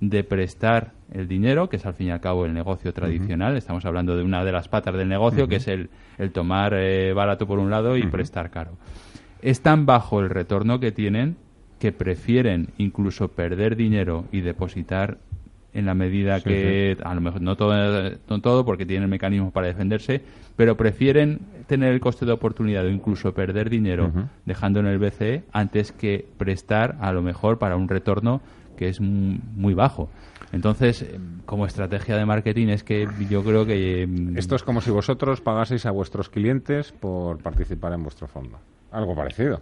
de 0.00 0.24
prestar 0.24 0.92
el 1.12 1.28
dinero, 1.28 1.68
que 1.68 1.76
es 1.76 1.86
al 1.86 1.94
fin 1.94 2.08
y 2.08 2.10
al 2.10 2.20
cabo 2.20 2.46
el 2.46 2.54
negocio 2.54 2.92
tradicional. 2.92 3.56
Estamos 3.56 3.84
hablando 3.84 4.16
de 4.16 4.22
una 4.22 4.44
de 4.44 4.52
las 4.52 4.68
patas 4.68 4.94
del 4.94 5.08
negocio, 5.08 5.48
que 5.48 5.56
es 5.56 5.68
el, 5.68 5.90
el 6.18 6.32
tomar 6.32 6.74
eh, 6.74 7.12
barato 7.12 7.46
por 7.46 7.58
un 7.58 7.70
lado 7.70 7.96
y 7.96 8.06
prestar 8.06 8.50
caro. 8.50 8.72
Es 9.42 9.60
tan 9.62 9.86
bajo 9.86 10.20
el 10.20 10.30
retorno 10.30 10.80
que 10.80 10.92
tienen 10.92 11.36
que 11.78 11.92
prefieren 11.92 12.68
incluso 12.76 13.28
perder 13.28 13.74
dinero 13.74 14.26
y 14.30 14.42
depositar 14.42 15.18
en 15.72 15.86
la 15.86 15.94
medida 15.94 16.40
que 16.40 16.96
a 17.02 17.14
lo 17.14 17.20
mejor 17.20 17.40
no 17.40 17.56
todo, 17.56 18.10
no 18.28 18.40
todo 18.40 18.64
porque 18.64 18.84
tienen 18.84 19.08
mecanismos 19.08 19.52
para 19.52 19.68
defenderse, 19.68 20.20
pero 20.56 20.76
prefieren 20.76 21.40
tener 21.66 21.92
el 21.92 22.00
coste 22.00 22.26
de 22.26 22.32
oportunidad 22.32 22.84
o 22.84 22.88
incluso 22.88 23.32
perder 23.32 23.70
dinero 23.70 24.12
dejando 24.44 24.80
en 24.80 24.86
el 24.86 24.98
BCE 24.98 25.44
antes 25.52 25.92
que 25.92 26.26
prestar 26.36 26.96
a 27.00 27.12
lo 27.12 27.22
mejor 27.22 27.58
para 27.58 27.76
un 27.76 27.88
retorno 27.88 28.40
que 28.80 28.88
es 28.88 28.98
muy 28.98 29.74
bajo. 29.74 30.08
Entonces, 30.52 31.02
eh, 31.02 31.20
como 31.44 31.66
estrategia 31.66 32.16
de 32.16 32.24
marketing 32.24 32.68
es 32.68 32.82
que 32.82 33.06
yo 33.28 33.44
creo 33.44 33.66
que... 33.66 34.06
Mm, 34.08 34.38
Esto 34.38 34.56
es 34.56 34.62
como 34.62 34.80
si 34.80 34.90
vosotros 34.90 35.42
pagaseis 35.42 35.84
a 35.84 35.90
vuestros 35.90 36.30
clientes 36.30 36.90
por 36.90 37.36
participar 37.42 37.92
en 37.92 38.02
vuestro 38.02 38.26
fondo. 38.26 38.58
Algo 38.90 39.14
parecido. 39.14 39.60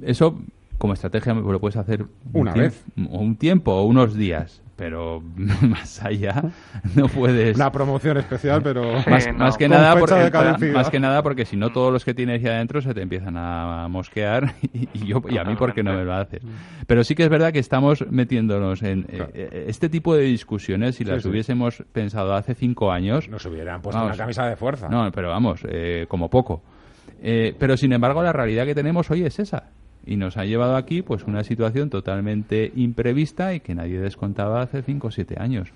Eso, 0.00 0.38
como 0.78 0.92
estrategia, 0.92 1.34
lo 1.34 1.58
puedes 1.58 1.76
hacer 1.76 2.06
una 2.32 2.54
vez. 2.54 2.84
O 3.10 3.18
un 3.18 3.34
tiempo, 3.34 3.72
o 3.72 3.82
unos 3.82 4.14
días 4.14 4.62
pero 4.76 5.22
más 5.62 6.02
allá 6.04 6.44
no 6.94 7.08
puedes 7.08 7.56
una 7.56 7.72
promoción 7.72 8.18
especial 8.18 8.62
pero 8.62 8.92
más, 9.06 9.56
que 9.56 9.68
nada 9.68 9.96
porque, 9.98 10.70
más 10.72 10.90
que 10.90 11.00
nada 11.00 11.22
porque 11.22 11.44
si 11.44 11.56
no 11.56 11.70
todos 11.70 11.92
los 11.92 12.04
que 12.04 12.14
tienes 12.14 12.42
ya 12.42 12.50
adentro 12.50 12.80
se 12.82 12.94
te 12.94 13.00
empiezan 13.00 13.36
a 13.36 13.88
mosquear 13.88 14.54
y, 14.72 15.06
yo 15.06 15.22
y 15.28 15.38
a 15.38 15.44
mí 15.44 15.54
porque 15.56 15.82
no 15.82 15.94
me 15.94 16.04
lo 16.04 16.14
haces. 16.14 16.42
Pero 16.86 17.04
sí 17.04 17.14
que 17.14 17.24
es 17.24 17.28
verdad 17.28 17.52
que 17.52 17.58
estamos 17.58 18.04
metiéndonos 18.10 18.82
en 18.82 19.06
eh, 19.08 19.26
eh, 19.34 19.64
este 19.68 19.88
tipo 19.88 20.14
de 20.14 20.22
discusiones 20.22 20.96
si 20.96 21.04
las 21.04 21.24
hubiésemos 21.24 21.82
pensado 21.92 22.34
hace 22.34 22.54
cinco 22.54 22.92
años 22.92 23.28
nos 23.28 23.44
hubieran 23.46 23.80
puesto 23.80 24.04
una 24.04 24.16
camisa 24.16 24.46
de 24.46 24.56
fuerza. 24.56 24.88
No 24.88 25.10
pero 25.12 25.30
vamos 25.30 25.62
eh, 25.68 26.06
como 26.08 26.28
poco. 26.28 26.62
Pero 27.22 27.76
sin 27.76 27.92
embargo 27.92 28.22
la 28.22 28.32
realidad 28.32 28.66
que 28.66 28.74
tenemos 28.74 29.10
hoy 29.10 29.24
es 29.24 29.38
esa 29.38 29.70
y 30.06 30.16
nos 30.16 30.36
ha 30.36 30.44
llevado 30.44 30.76
aquí 30.76 31.02
pues 31.02 31.24
una 31.24 31.44
situación 31.44 31.90
totalmente 31.90 32.72
imprevista 32.76 33.52
y 33.52 33.60
que 33.60 33.74
nadie 33.74 34.00
descontaba 34.00 34.62
hace 34.62 34.82
5 34.82 35.08
o 35.08 35.10
7 35.10 35.36
años. 35.38 35.68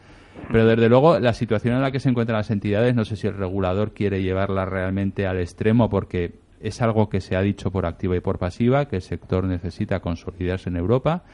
Pero 0.50 0.66
desde 0.66 0.88
luego 0.88 1.18
la 1.18 1.34
situación 1.34 1.74
en 1.74 1.82
la 1.82 1.90
que 1.90 2.00
se 2.00 2.08
encuentran 2.08 2.38
las 2.38 2.50
entidades, 2.50 2.94
no 2.94 3.04
sé 3.04 3.16
si 3.16 3.26
el 3.26 3.36
regulador 3.36 3.92
quiere 3.92 4.22
llevarla 4.22 4.64
realmente 4.64 5.26
al 5.26 5.38
extremo 5.38 5.90
porque 5.90 6.32
es 6.60 6.80
algo 6.80 7.08
que 7.08 7.20
se 7.20 7.36
ha 7.36 7.42
dicho 7.42 7.70
por 7.70 7.86
activa 7.86 8.16
y 8.16 8.20
por 8.20 8.38
pasiva, 8.38 8.86
que 8.86 8.96
el 8.96 9.02
sector 9.02 9.44
necesita 9.44 10.00
consolidarse 10.00 10.68
en 10.68 10.76
Europa, 10.76 11.24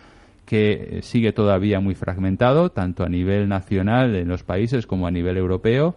que 0.46 1.00
sigue 1.02 1.32
todavía 1.32 1.80
muy 1.80 1.94
fragmentado, 1.94 2.70
tanto 2.70 3.04
a 3.04 3.08
nivel 3.08 3.48
nacional 3.48 4.14
en 4.14 4.28
los 4.28 4.44
países 4.44 4.86
como 4.86 5.06
a 5.06 5.10
nivel 5.10 5.36
europeo 5.36 5.96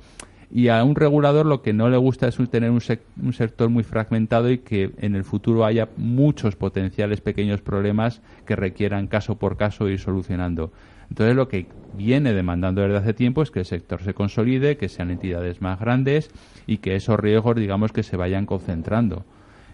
y 0.52 0.70
a 0.70 0.84
un 0.84 0.96
regulador 0.96 1.46
lo 1.46 1.62
que 1.62 1.74
no 1.74 1.90
le 1.90 1.98
gusta 1.98 2.28
es 2.28 2.38
tener 2.50 2.72
un, 2.72 2.82
un, 3.22 3.34
sector 3.34 3.70
muy 3.70 3.84
fragmentado 3.84 4.50
y 4.50 4.60
que 4.60 4.92
en 4.98 5.16
el 5.16 5.24
futuro 5.24 5.64
haya 5.64 5.90
muchos 5.96 6.56
potenciales 6.56 7.22
pequeños 7.22 7.62
problemas 7.62 8.22
que 8.46 8.56
requieran 8.56 9.08
caso 9.08 9.36
por 9.36 9.58
caso 9.58 9.88
ir 9.90 10.00
solucionando. 10.00 10.72
Entonces 11.10 11.36
lo 11.36 11.48
que 11.48 11.68
viene 11.94 12.34
demandando 12.34 12.82
desde 12.82 12.98
hace 12.98 13.14
tiempo 13.14 13.42
es 13.44 13.52
que 13.52 13.60
el 13.60 13.66
sector 13.66 14.02
se 14.02 14.14
consolide, 14.14 14.78
que 14.78 14.90
sean 14.90 15.12
entidades 15.12 15.62
más 15.62 15.80
grandes 15.80 16.32
y 16.66 16.78
que 16.78 16.96
esos 16.96 17.20
riesgos 17.20 17.56
digamos 17.56 17.92
que 17.92 18.04
se 18.04 18.18
vayan 18.18 18.46
concentrando. 18.46 19.26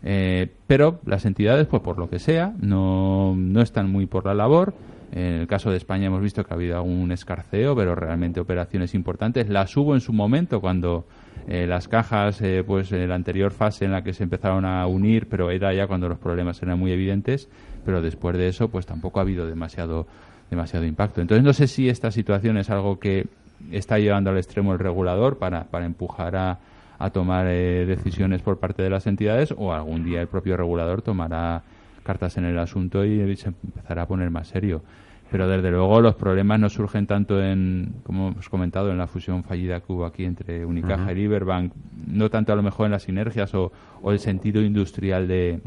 Eh, 0.04 0.52
pero 0.68 1.00
las 1.06 1.26
entidades, 1.26 1.68
pues 1.68 1.82
por 1.82 1.98
lo 1.98 2.10
que 2.10 2.20
sea, 2.20 2.54
no, 2.60 3.36
no 3.36 3.62
están 3.62 3.90
muy 3.92 4.06
por 4.06 4.26
la 4.26 4.34
labor 4.34 4.74
en 5.16 5.36
el 5.36 5.48
caso 5.48 5.72
de 5.72 5.78
España 5.78 6.08
hemos 6.08 6.22
visto 6.22 6.44
que 6.44 6.54
ha 6.54 6.58
habido 6.58 6.76
algún 6.76 7.10
escarceo, 7.12 7.74
pero 7.74 7.96
realmente 7.96 8.42
operaciones 8.42 8.94
importantes. 8.94 9.48
Las 9.50 9.76
hubo 9.78 9.94
en 9.94 10.02
su 10.02 10.12
momento 10.12 10.60
cuando 10.60 11.06
eh, 11.48 11.66
las 11.68 11.88
cajas, 11.88 12.42
eh, 12.42 12.64
pues 12.68 12.92
en 12.92 13.08
la 13.08 13.16
anterior 13.16 13.52
fase 13.52 13.86
en 13.86 13.94
la 13.94 14.04
que 14.04 14.12
se 14.12 14.24
empezaron 14.24 14.66
a 14.66 14.86
unir, 14.88 15.28
pero 15.30 15.52
era 15.52 15.74
ya 15.74 15.88
cuando 15.88 16.10
los 16.10 16.20
problemas 16.20 16.62
eran 16.62 16.78
muy 16.78 16.92
evidentes. 16.92 17.50
Pero 17.86 18.02
después 18.02 18.38
de 18.38 18.50
eso, 18.50 18.68
pues 18.68 18.86
tampoco 18.86 19.20
ha 19.20 19.22
habido 19.22 19.48
demasiado, 19.48 20.06
demasiado 20.50 20.86
impacto. 20.86 21.22
Entonces 21.22 21.46
no 21.46 21.54
sé 21.54 21.68
si 21.68 21.88
esta 21.88 22.12
situación 22.12 22.58
es 22.58 22.70
algo 22.70 23.00
que 23.00 23.28
está 23.72 24.00
llevando 24.00 24.32
al 24.32 24.38
extremo 24.38 24.74
el 24.74 24.80
regulador 24.80 25.38
para, 25.38 25.64
para 25.66 25.86
empujar 25.86 26.36
a, 26.36 26.60
a 26.98 27.10
tomar 27.10 27.48
eh, 27.48 27.86
decisiones 27.86 28.42
por 28.42 28.60
parte 28.60 28.84
de 28.84 28.90
las 28.90 29.08
entidades 29.08 29.54
o 29.58 29.74
algún 29.74 30.04
día 30.04 30.22
el 30.22 30.28
propio 30.28 30.58
regulador 30.58 31.02
tomará 31.02 31.64
cartas 32.04 32.38
en 32.38 32.46
el 32.46 32.58
asunto 32.60 33.04
y 33.04 33.36
se 33.36 33.50
empezará 33.50 34.04
a 34.04 34.08
poner 34.08 34.30
más 34.30 34.48
serio. 34.48 34.84
Pero 35.32 35.48
desde 35.48 35.72
luego 35.72 36.02
los 36.02 36.16
problemas 36.16 36.60
no 36.60 36.70
surgen 36.70 37.08
tanto 37.08 37.42
en, 37.42 37.96
como 38.04 38.30
hemos 38.30 38.48
comentado, 38.48 38.92
en 38.92 38.98
la 38.98 39.08
fusión 39.08 39.44
fallida 39.44 39.80
que 39.80 39.92
hubo 39.92 40.06
aquí 40.06 40.24
entre 40.24 40.64
Unicaja 40.66 41.12
y 41.12 41.16
Liberbank, 41.16 41.74
no 42.08 42.30
tanto 42.30 42.54
a 42.54 42.56
lo 42.56 42.62
mejor 42.62 42.86
en 42.86 42.92
las 42.92 43.04
sinergias 43.04 43.54
o, 43.56 43.72
el 44.06 44.20
sentido 44.20 44.62
industrial 44.62 45.28
de, 45.28 45.62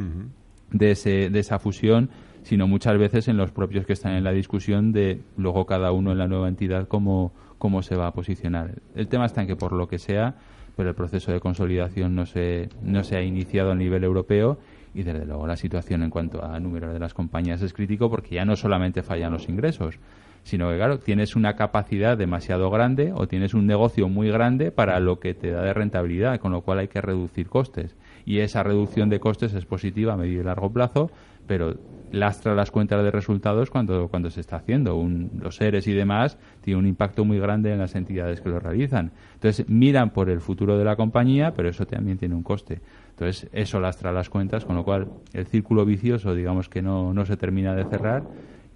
de, 0.70 0.90
ese, 0.92 1.28
de 1.28 1.38
esa 1.40 1.58
fusión, 1.58 2.08
sino 2.44 2.68
muchas 2.68 2.96
veces 2.98 3.26
en 3.26 3.36
los 3.36 3.50
propios 3.50 3.84
que 3.84 3.92
están 3.92 4.12
en 4.12 4.22
la 4.22 4.30
discusión 4.30 4.92
de 4.92 5.20
luego 5.36 5.66
cada 5.66 5.90
uno 5.90 6.12
en 6.12 6.18
la 6.18 6.28
nueva 6.28 6.48
entidad 6.48 6.86
cómo, 6.86 7.32
cómo 7.58 7.82
se 7.82 7.96
va 7.96 8.06
a 8.06 8.12
posicionar. 8.12 8.76
El 8.94 9.08
tema 9.08 9.26
está 9.26 9.40
en 9.42 9.48
que 9.48 9.56
por 9.56 9.72
lo 9.72 9.88
que 9.88 9.98
sea, 9.98 10.36
pero 10.78 10.90
el 10.90 10.94
proceso 10.94 11.32
de 11.32 11.40
consolidación 11.40 12.14
no 12.14 12.24
se, 12.24 12.68
no 12.82 13.02
se 13.02 13.16
ha 13.16 13.22
iniciado 13.22 13.72
a 13.72 13.74
nivel 13.74 14.04
europeo 14.04 14.58
y 14.94 15.02
desde 15.02 15.26
luego 15.26 15.44
la 15.44 15.56
situación 15.56 16.04
en 16.04 16.10
cuanto 16.10 16.44
a 16.44 16.60
número 16.60 16.92
de 16.92 17.00
las 17.00 17.14
compañías 17.14 17.60
es 17.62 17.72
crítico 17.72 18.08
porque 18.08 18.36
ya 18.36 18.44
no 18.44 18.54
solamente 18.54 19.02
fallan 19.02 19.32
los 19.32 19.48
ingresos, 19.48 19.98
sino 20.44 20.70
que 20.70 20.76
claro, 20.76 21.00
tienes 21.00 21.34
una 21.34 21.56
capacidad 21.56 22.16
demasiado 22.16 22.70
grande 22.70 23.12
o 23.12 23.26
tienes 23.26 23.54
un 23.54 23.66
negocio 23.66 24.08
muy 24.08 24.30
grande 24.30 24.70
para 24.70 25.00
lo 25.00 25.18
que 25.18 25.34
te 25.34 25.50
da 25.50 25.62
de 25.62 25.74
rentabilidad, 25.74 26.38
con 26.38 26.52
lo 26.52 26.62
cual 26.62 26.78
hay 26.78 26.86
que 26.86 27.00
reducir 27.00 27.48
costes. 27.48 27.96
Y 28.24 28.38
esa 28.38 28.62
reducción 28.62 29.08
de 29.08 29.18
costes 29.18 29.54
es 29.54 29.66
positiva 29.66 30.12
a 30.12 30.16
medio 30.16 30.40
y 30.40 30.44
largo 30.44 30.72
plazo, 30.72 31.10
pero 31.48 31.74
lastra 32.12 32.54
las 32.54 32.70
cuentas 32.70 33.02
de 33.02 33.10
resultados 33.10 33.70
cuando, 33.70 34.08
cuando 34.08 34.30
se 34.30 34.40
está 34.40 34.56
haciendo. 34.56 34.96
Un, 34.96 35.30
los 35.40 35.56
seres 35.56 35.86
y 35.86 35.92
demás 35.92 36.38
tiene 36.60 36.78
un 36.78 36.86
impacto 36.86 37.24
muy 37.24 37.38
grande 37.38 37.72
en 37.72 37.78
las 37.78 37.94
entidades 37.94 38.40
que 38.40 38.48
lo 38.48 38.60
realizan. 38.60 39.12
Entonces, 39.34 39.68
miran 39.68 40.10
por 40.10 40.30
el 40.30 40.40
futuro 40.40 40.78
de 40.78 40.84
la 40.84 40.96
compañía, 40.96 41.52
pero 41.54 41.68
eso 41.68 41.86
también 41.86 42.18
tiene 42.18 42.34
un 42.34 42.42
coste. 42.42 42.80
Entonces, 43.10 43.48
eso 43.52 43.80
lastra 43.80 44.12
las 44.12 44.30
cuentas, 44.30 44.64
con 44.64 44.76
lo 44.76 44.84
cual 44.84 45.08
el 45.32 45.46
círculo 45.46 45.84
vicioso, 45.84 46.34
digamos 46.34 46.68
que 46.68 46.82
no, 46.82 47.12
no 47.12 47.24
se 47.24 47.36
termina 47.36 47.74
de 47.74 47.84
cerrar 47.84 48.22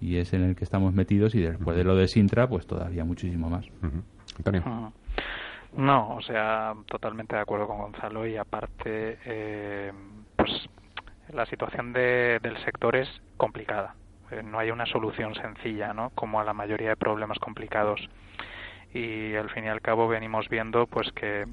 y 0.01 0.17
es 0.17 0.33
en 0.33 0.43
el 0.43 0.55
que 0.55 0.65
estamos 0.65 0.93
metidos 0.93 1.33
y 1.33 1.41
después 1.41 1.77
de 1.77 1.85
lo 1.85 1.95
de 1.95 2.09
Sintra, 2.09 2.47
pues 2.47 2.67
todavía 2.67 3.05
muchísimo 3.05 3.49
más. 3.49 3.65
Antonio. 4.37 4.91
No, 5.77 6.15
o 6.15 6.21
sea, 6.21 6.73
totalmente 6.85 7.35
de 7.35 7.41
acuerdo 7.41 7.67
con 7.67 7.77
Gonzalo 7.77 8.27
y 8.27 8.35
aparte, 8.35 9.17
eh, 9.25 9.91
pues 10.35 10.69
la 11.33 11.45
situación 11.45 11.93
de, 11.93 12.39
del 12.41 12.57
sector 12.63 12.95
es 12.95 13.09
complicada. 13.37 13.95
Eh, 14.31 14.43
no 14.43 14.59
hay 14.59 14.71
una 14.71 14.85
solución 14.85 15.35
sencilla, 15.35 15.93
¿no? 15.93 16.11
Como 16.11 16.39
a 16.39 16.43
la 16.43 16.53
mayoría 16.53 16.89
de 16.89 16.95
problemas 16.95 17.39
complicados. 17.39 18.09
Y 18.93 19.35
al 19.35 19.49
fin 19.49 19.65
y 19.65 19.69
al 19.69 19.81
cabo 19.81 20.07
venimos 20.07 20.49
viendo, 20.49 20.87
pues 20.87 21.11
que 21.13 21.45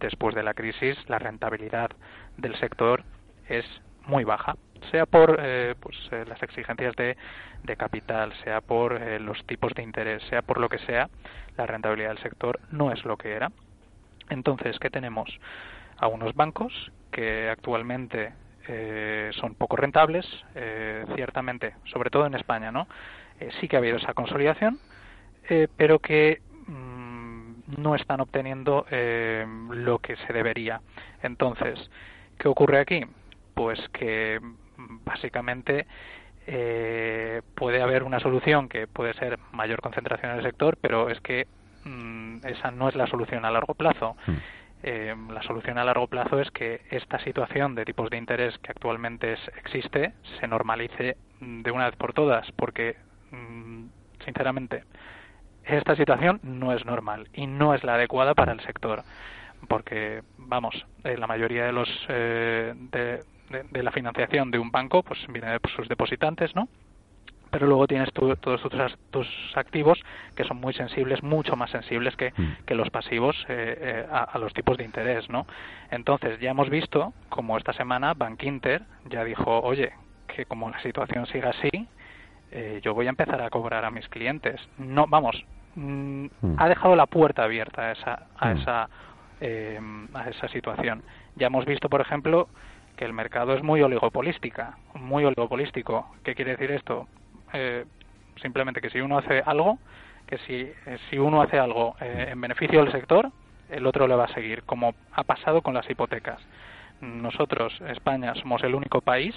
después 0.00 0.34
de 0.34 0.42
la 0.42 0.54
crisis 0.54 0.96
la 1.08 1.18
rentabilidad 1.18 1.90
del 2.36 2.56
sector 2.58 3.02
es 3.48 3.64
muy 4.06 4.24
baja, 4.24 4.56
sea 4.90 5.06
por 5.06 5.38
eh, 5.40 5.74
pues, 5.78 5.96
eh, 6.12 6.24
las 6.26 6.42
exigencias 6.42 6.94
de, 6.96 7.16
de, 7.62 7.76
capital, 7.76 8.32
sea 8.44 8.60
por 8.60 9.00
eh, 9.00 9.20
los 9.20 9.44
tipos 9.46 9.74
de 9.74 9.82
interés, 9.82 10.22
sea 10.30 10.42
por 10.42 10.58
lo 10.58 10.68
que 10.68 10.78
sea, 10.78 11.08
la 11.56 11.66
rentabilidad 11.66 12.10
del 12.10 12.22
sector 12.22 12.60
no 12.70 12.92
es 12.92 13.04
lo 13.04 13.16
que 13.16 13.32
era. 13.32 13.50
Entonces, 14.30 14.78
¿qué 14.78 14.90
tenemos? 14.90 15.28
A 15.98 16.06
unos 16.06 16.34
bancos 16.34 16.92
que 17.10 17.48
actualmente 17.50 18.32
son 19.32 19.54
poco 19.54 19.76
rentables, 19.76 20.26
ciertamente, 21.14 21.74
sobre 21.84 22.10
todo 22.10 22.26
en 22.26 22.34
España, 22.34 22.70
¿no? 22.70 22.86
sí 23.60 23.68
que 23.68 23.76
ha 23.76 23.78
habido 23.78 23.96
esa 23.96 24.14
consolidación, 24.14 24.78
pero 25.76 26.00
que 26.00 26.40
no 27.76 27.94
están 27.94 28.20
obteniendo 28.20 28.86
eh, 28.90 29.46
lo 29.70 29.98
que 29.98 30.16
se 30.16 30.32
debería. 30.32 30.80
Entonces, 31.22 31.90
¿qué 32.38 32.48
ocurre 32.48 32.80
aquí? 32.80 33.04
Pues 33.54 33.78
que 33.90 34.40
básicamente 35.04 35.86
eh, 36.46 37.42
puede 37.54 37.82
haber 37.82 38.04
una 38.04 38.20
solución 38.20 38.68
que 38.68 38.86
puede 38.86 39.14
ser 39.14 39.38
mayor 39.52 39.80
concentración 39.80 40.32
en 40.32 40.38
el 40.38 40.44
sector, 40.44 40.78
pero 40.80 41.10
es 41.10 41.20
que 41.20 41.46
mm, 41.84 42.46
esa 42.46 42.70
no 42.70 42.88
es 42.88 42.94
la 42.94 43.06
solución 43.06 43.44
a 43.44 43.50
largo 43.50 43.74
plazo. 43.74 44.16
Eh, 44.82 45.14
la 45.30 45.42
solución 45.42 45.78
a 45.78 45.84
largo 45.84 46.06
plazo 46.06 46.40
es 46.40 46.50
que 46.50 46.82
esta 46.90 47.18
situación 47.20 47.74
de 47.74 47.84
tipos 47.84 48.10
de 48.10 48.16
interés 48.16 48.56
que 48.58 48.70
actualmente 48.70 49.36
existe 49.56 50.12
se 50.38 50.46
normalice 50.46 51.16
de 51.40 51.70
una 51.70 51.86
vez 51.86 51.96
por 51.96 52.12
todas, 52.12 52.50
porque 52.52 52.96
mm, 53.32 53.86
sinceramente 54.24 54.84
esta 55.64 55.96
situación 55.96 56.40
no 56.42 56.72
es 56.72 56.84
normal 56.84 57.28
y 57.34 57.46
no 57.46 57.74
es 57.74 57.84
la 57.84 57.94
adecuada 57.94 58.34
para 58.34 58.52
el 58.52 58.60
sector 58.60 59.02
porque 59.66 60.22
vamos 60.36 60.86
eh, 61.04 61.16
la 61.16 61.26
mayoría 61.26 61.64
de 61.66 61.72
los 61.72 61.88
eh, 62.08 62.74
de, 62.92 63.82
la 63.82 63.90
financiación 63.92 64.50
de 64.50 64.58
un 64.58 64.70
banco 64.70 65.02
pues 65.02 65.18
viene 65.28 65.50
de 65.50 65.60
sus 65.74 65.88
depositantes 65.88 66.54
no 66.54 66.68
pero 67.50 67.66
luego 67.66 67.86
tienes 67.86 68.12
todos 68.12 68.38
tus, 69.10 69.56
activos 69.56 69.98
que 70.36 70.44
son 70.44 70.58
muy 70.58 70.74
sensibles, 70.74 71.22
mucho 71.22 71.56
más 71.56 71.70
sensibles 71.70 72.16
que, 72.16 72.32
mm. 72.36 72.64
que 72.66 72.74
los 72.74 72.90
pasivos 72.90 73.36
eh, 73.48 74.06
a, 74.10 74.38
los 74.38 74.52
tipos 74.54 74.76
de 74.76 74.84
interés, 74.84 75.28
¿no? 75.28 75.46
Entonces 75.90 76.38
ya 76.40 76.50
hemos 76.50 76.70
visto 76.70 77.12
como 77.28 77.56
esta 77.56 77.72
semana 77.72 78.14
Bank 78.14 78.42
Inter 78.42 78.82
ya 79.06 79.24
dijo, 79.24 79.60
oye, 79.60 79.92
que 80.26 80.44
como 80.46 80.70
la 80.70 80.80
situación 80.82 81.26
siga 81.26 81.50
así, 81.50 81.88
yo 82.82 82.94
voy 82.94 83.06
a 83.06 83.10
empezar 83.10 83.42
a 83.42 83.50
cobrar 83.50 83.84
a 83.84 83.90
mis 83.90 84.08
clientes. 84.08 84.58
No, 84.78 85.06
vamos, 85.06 85.44
Mm, 85.78 86.26
hmm. 86.40 86.54
ha 86.56 86.68
dejado 86.68 86.96
la 86.96 87.06
puerta 87.06 87.44
abierta 87.44 87.82
a 87.82 87.92
esa, 87.92 88.26
a, 88.36 88.52
esa, 88.52 88.88
eh, 89.40 89.78
a 90.12 90.28
esa 90.28 90.48
situación. 90.48 91.04
Ya 91.36 91.46
hemos 91.46 91.64
visto, 91.66 91.88
por 91.88 92.00
ejemplo, 92.00 92.48
que 92.96 93.04
el 93.04 93.12
mercado 93.12 93.54
es 93.54 93.62
muy 93.62 93.80
oligopolística, 93.80 94.76
muy 94.94 95.24
oligopolístico. 95.24 96.10
¿Qué 96.24 96.34
quiere 96.34 96.52
decir 96.52 96.72
esto? 96.72 97.06
Eh, 97.52 97.84
simplemente 98.40 98.80
que 98.80 98.90
si 98.90 99.00
uno 99.00 99.18
hace 99.18 99.42
algo, 99.44 99.78
que 100.26 100.38
si, 100.38 100.54
eh, 100.54 100.98
si 101.10 101.18
uno 101.18 101.42
hace 101.42 101.58
algo 101.58 101.96
eh, 102.00 102.28
en 102.30 102.40
beneficio 102.40 102.82
del 102.82 102.92
sector, 102.92 103.30
el 103.70 103.86
otro 103.86 104.06
le 104.06 104.14
va 104.14 104.24
a 104.24 104.34
seguir, 104.34 104.62
como 104.64 104.94
ha 105.12 105.24
pasado 105.24 105.62
con 105.62 105.74
las 105.74 105.88
hipotecas. 105.90 106.40
Nosotros, 107.00 107.72
España, 107.88 108.34
somos 108.34 108.62
el 108.62 108.74
único 108.74 109.00
país 109.00 109.34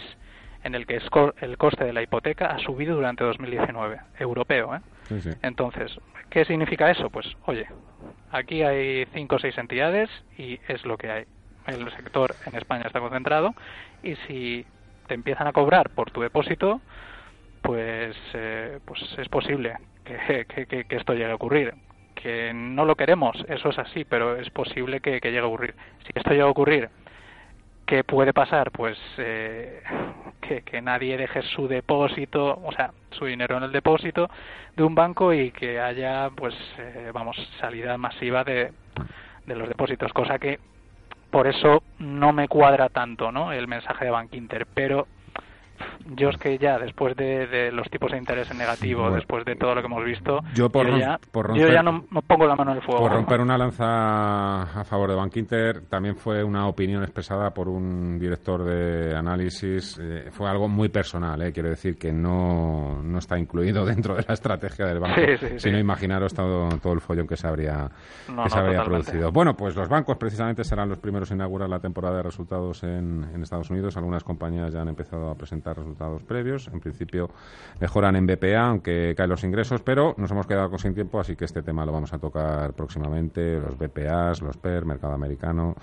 en 0.63 0.75
el 0.75 0.85
que 0.85 0.99
el 1.41 1.57
coste 1.57 1.85
de 1.85 1.93
la 1.93 2.01
hipoteca 2.01 2.47
ha 2.47 2.59
subido 2.59 2.95
durante 2.95 3.23
2019, 3.23 3.99
europeo. 4.19 4.75
¿eh? 4.75 4.79
Entonces, 5.41 5.91
¿qué 6.29 6.45
significa 6.45 6.89
eso? 6.91 7.09
Pues, 7.09 7.25
oye, 7.45 7.67
aquí 8.31 8.61
hay 8.61 9.05
cinco 9.13 9.37
o 9.37 9.39
seis 9.39 9.57
entidades 9.57 10.09
y 10.37 10.59
es 10.67 10.85
lo 10.85 10.97
que 10.97 11.11
hay. 11.11 11.25
El 11.67 11.91
sector 11.91 12.35
en 12.45 12.55
España 12.57 12.83
está 12.85 12.99
concentrado 12.99 13.53
y 14.03 14.15
si 14.27 14.65
te 15.07 15.13
empiezan 15.13 15.47
a 15.47 15.53
cobrar 15.53 15.89
por 15.89 16.11
tu 16.11 16.21
depósito, 16.21 16.81
pues, 17.61 18.15
eh, 18.33 18.79
pues 18.85 19.01
es 19.17 19.29
posible 19.29 19.75
que, 20.03 20.45
que, 20.45 20.85
esto 20.89 21.13
llegue 21.13 21.31
a 21.31 21.35
ocurrir. 21.35 21.73
Que 22.15 22.53
no 22.53 22.85
lo 22.85 22.95
queremos, 22.95 23.43
eso 23.47 23.69
es 23.69 23.79
así, 23.79 24.05
pero 24.05 24.35
es 24.37 24.49
posible 24.49 24.99
que, 24.99 25.19
llegue 25.19 25.39
a 25.39 25.45
ocurrir. 25.45 25.75
Si 26.03 26.11
esto 26.13 26.31
llega 26.31 26.43
a 26.43 26.49
ocurrir 26.49 26.89
¿Qué 27.85 28.05
puede 28.05 28.31
pasar? 28.31 28.71
Pues 28.71 28.97
eh, 29.17 29.81
que, 30.65 30.81
nadie 30.81 31.17
deje 31.17 31.41
su 31.41 31.67
depósito, 31.67 32.61
o 32.63 32.71
sea, 32.71 32.91
su 33.09 33.25
dinero 33.25 33.57
en 33.57 33.63
el 33.63 33.71
depósito 33.73 34.29
de 34.77 34.83
un 34.83 34.95
banco 34.95 35.33
y 35.33 35.51
que 35.51 35.77
haya, 35.79 36.29
pues, 36.29 36.55
eh, 36.77 37.11
vamos, 37.13 37.35
salida 37.59 37.97
masiva 37.97 38.45
de, 38.45 38.71
de 39.45 39.55
los 39.55 39.67
depósitos, 39.67 40.13
cosa 40.13 40.39
que 40.39 40.59
por 41.31 41.47
eso 41.47 41.83
no 41.99 42.31
me 42.31 42.47
cuadra 42.47 42.87
tanto, 42.87 43.31
¿no? 43.31 43.51
El 43.51 43.67
mensaje 43.67 44.05
de 44.05 44.11
Bank 44.11 44.33
Inter, 44.33 44.67
pero 44.73 45.07
yo 46.15 46.29
es 46.29 46.37
que 46.37 46.57
ya 46.57 46.77
después 46.77 47.15
de, 47.15 47.71
los 47.71 47.89
tipos 47.89 48.11
de 48.11 48.17
interés 48.17 48.53
negativos, 48.55 49.13
después 49.13 49.45
de 49.45 49.55
todo 49.55 49.75
lo 49.75 49.81
que 49.81 49.87
hemos 49.87 50.03
visto, 50.03 50.39
yo, 50.53 50.69
ya, 50.71 51.83
no, 51.83 52.03
pongo 52.27 52.45
la 52.45 52.55
mano 52.55 52.71
en 52.71 52.77
el 52.77 52.83
fuego. 52.83 53.01
Por 53.01 53.11
romper 53.11 53.41
una 53.41 53.57
lanza 53.57 54.61
a 54.61 54.83
favor 54.83 55.09
de 55.09 55.15
Bank 55.15 55.35
Inter, 55.37 55.85
también 55.87 56.15
fue 56.15 56.43
una 56.43 56.67
opinión 56.67 57.03
expresada 57.03 57.51
por 57.51 57.67
un 57.67 58.19
director 58.19 58.63
de 58.63 59.15
análisis, 59.15 59.99
eh, 60.01 60.29
fue 60.31 60.49
algo 60.49 60.67
muy 60.67 60.89
personal, 60.89 61.41
eh, 61.41 61.51
quiero 61.51 61.69
decir 61.69 61.97
que 61.97 62.11
no, 62.11 63.01
no 63.03 63.19
está 63.19 63.37
incluido 63.37 63.85
dentro 63.91 64.15
de 64.15 64.25
la 64.27 64.33
estrategia 64.33 64.85
del 64.85 64.99
banco, 64.99 65.21
sino 65.57 65.79
imaginaros 65.79 66.33
todo, 66.33 66.69
todo 66.79 66.93
el 66.93 67.01
follón 67.01 67.27
que 67.27 67.37
se 67.37 67.47
habría, 67.47 67.89
que 68.43 68.49
se 68.49 68.59
habría 68.59 68.83
producido. 68.83 69.31
Bueno, 69.31 69.55
pues 69.55 69.75
los 69.75 69.89
bancos 69.89 70.17
precisamente 70.17 70.63
serán 70.63 70.89
los 70.89 70.99
primeros 70.99 71.31
a 71.31 71.35
inaugurar 71.35 71.69
la 71.69 71.79
temporada 71.79 72.17
de 72.17 72.23
resultados 72.23 72.83
en, 72.83 73.25
en 73.33 73.41
Estados 73.41 73.69
Unidos, 73.69 73.97
algunas 73.97 74.23
compañías 74.23 74.73
ya 74.73 74.81
han 74.81 74.89
empezado 74.89 75.29
a 75.29 75.35
presentar 75.35 75.70
resultados 75.73 76.23
previos. 76.23 76.67
En 76.67 76.79
principio 76.79 77.29
mejoran 77.79 78.15
en 78.15 78.27
BPA, 78.27 78.67
aunque 78.67 79.13
caen 79.15 79.29
los 79.29 79.43
ingresos, 79.43 79.81
pero 79.81 80.13
nos 80.17 80.31
hemos 80.31 80.47
quedado 80.47 80.69
con 80.69 80.79
sin 80.79 80.93
tiempo, 80.93 81.19
así 81.19 81.35
que 81.35 81.45
este 81.45 81.63
tema 81.63 81.85
lo 81.85 81.91
vamos 81.91 82.13
a 82.13 82.19
tocar 82.19 82.73
próximamente. 82.73 83.59
Los 83.59 83.77
BPAs, 83.77 84.41
los 84.41 84.57
PER, 84.57 84.85
mercado 84.85 85.13
americano, 85.13 85.75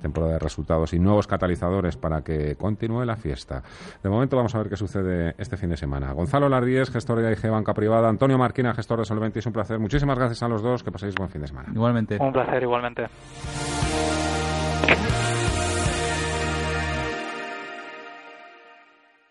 temporada 0.00 0.34
de 0.34 0.38
resultados 0.38 0.92
y 0.92 0.98
nuevos 0.98 1.26
catalizadores 1.26 1.96
para 1.96 2.22
que 2.22 2.56
continúe 2.56 3.04
la 3.04 3.16
fiesta. 3.16 3.62
De 4.02 4.08
momento 4.08 4.36
vamos 4.36 4.54
a 4.54 4.58
ver 4.58 4.68
qué 4.68 4.76
sucede 4.76 5.34
este 5.38 5.56
fin 5.56 5.70
de 5.70 5.76
semana. 5.76 6.12
Gonzalo 6.12 6.48
Lardíez, 6.48 6.90
gestor 6.90 7.20
de 7.20 7.32
IG 7.32 7.50
Banca 7.50 7.74
Privada, 7.74 8.08
Antonio 8.08 8.38
Marquina, 8.38 8.74
gestor 8.74 9.00
de 9.00 9.04
Solventis, 9.04 9.46
un 9.46 9.52
placer. 9.52 9.78
Muchísimas 9.78 10.18
gracias 10.18 10.42
a 10.42 10.48
los 10.48 10.62
dos, 10.62 10.82
que 10.82 10.92
paséis 10.92 11.14
buen 11.14 11.30
fin 11.30 11.40
de 11.40 11.48
semana. 11.48 11.68
Igualmente. 11.72 12.18
Un 12.20 12.32
placer, 12.32 12.62
igualmente. 12.62 13.06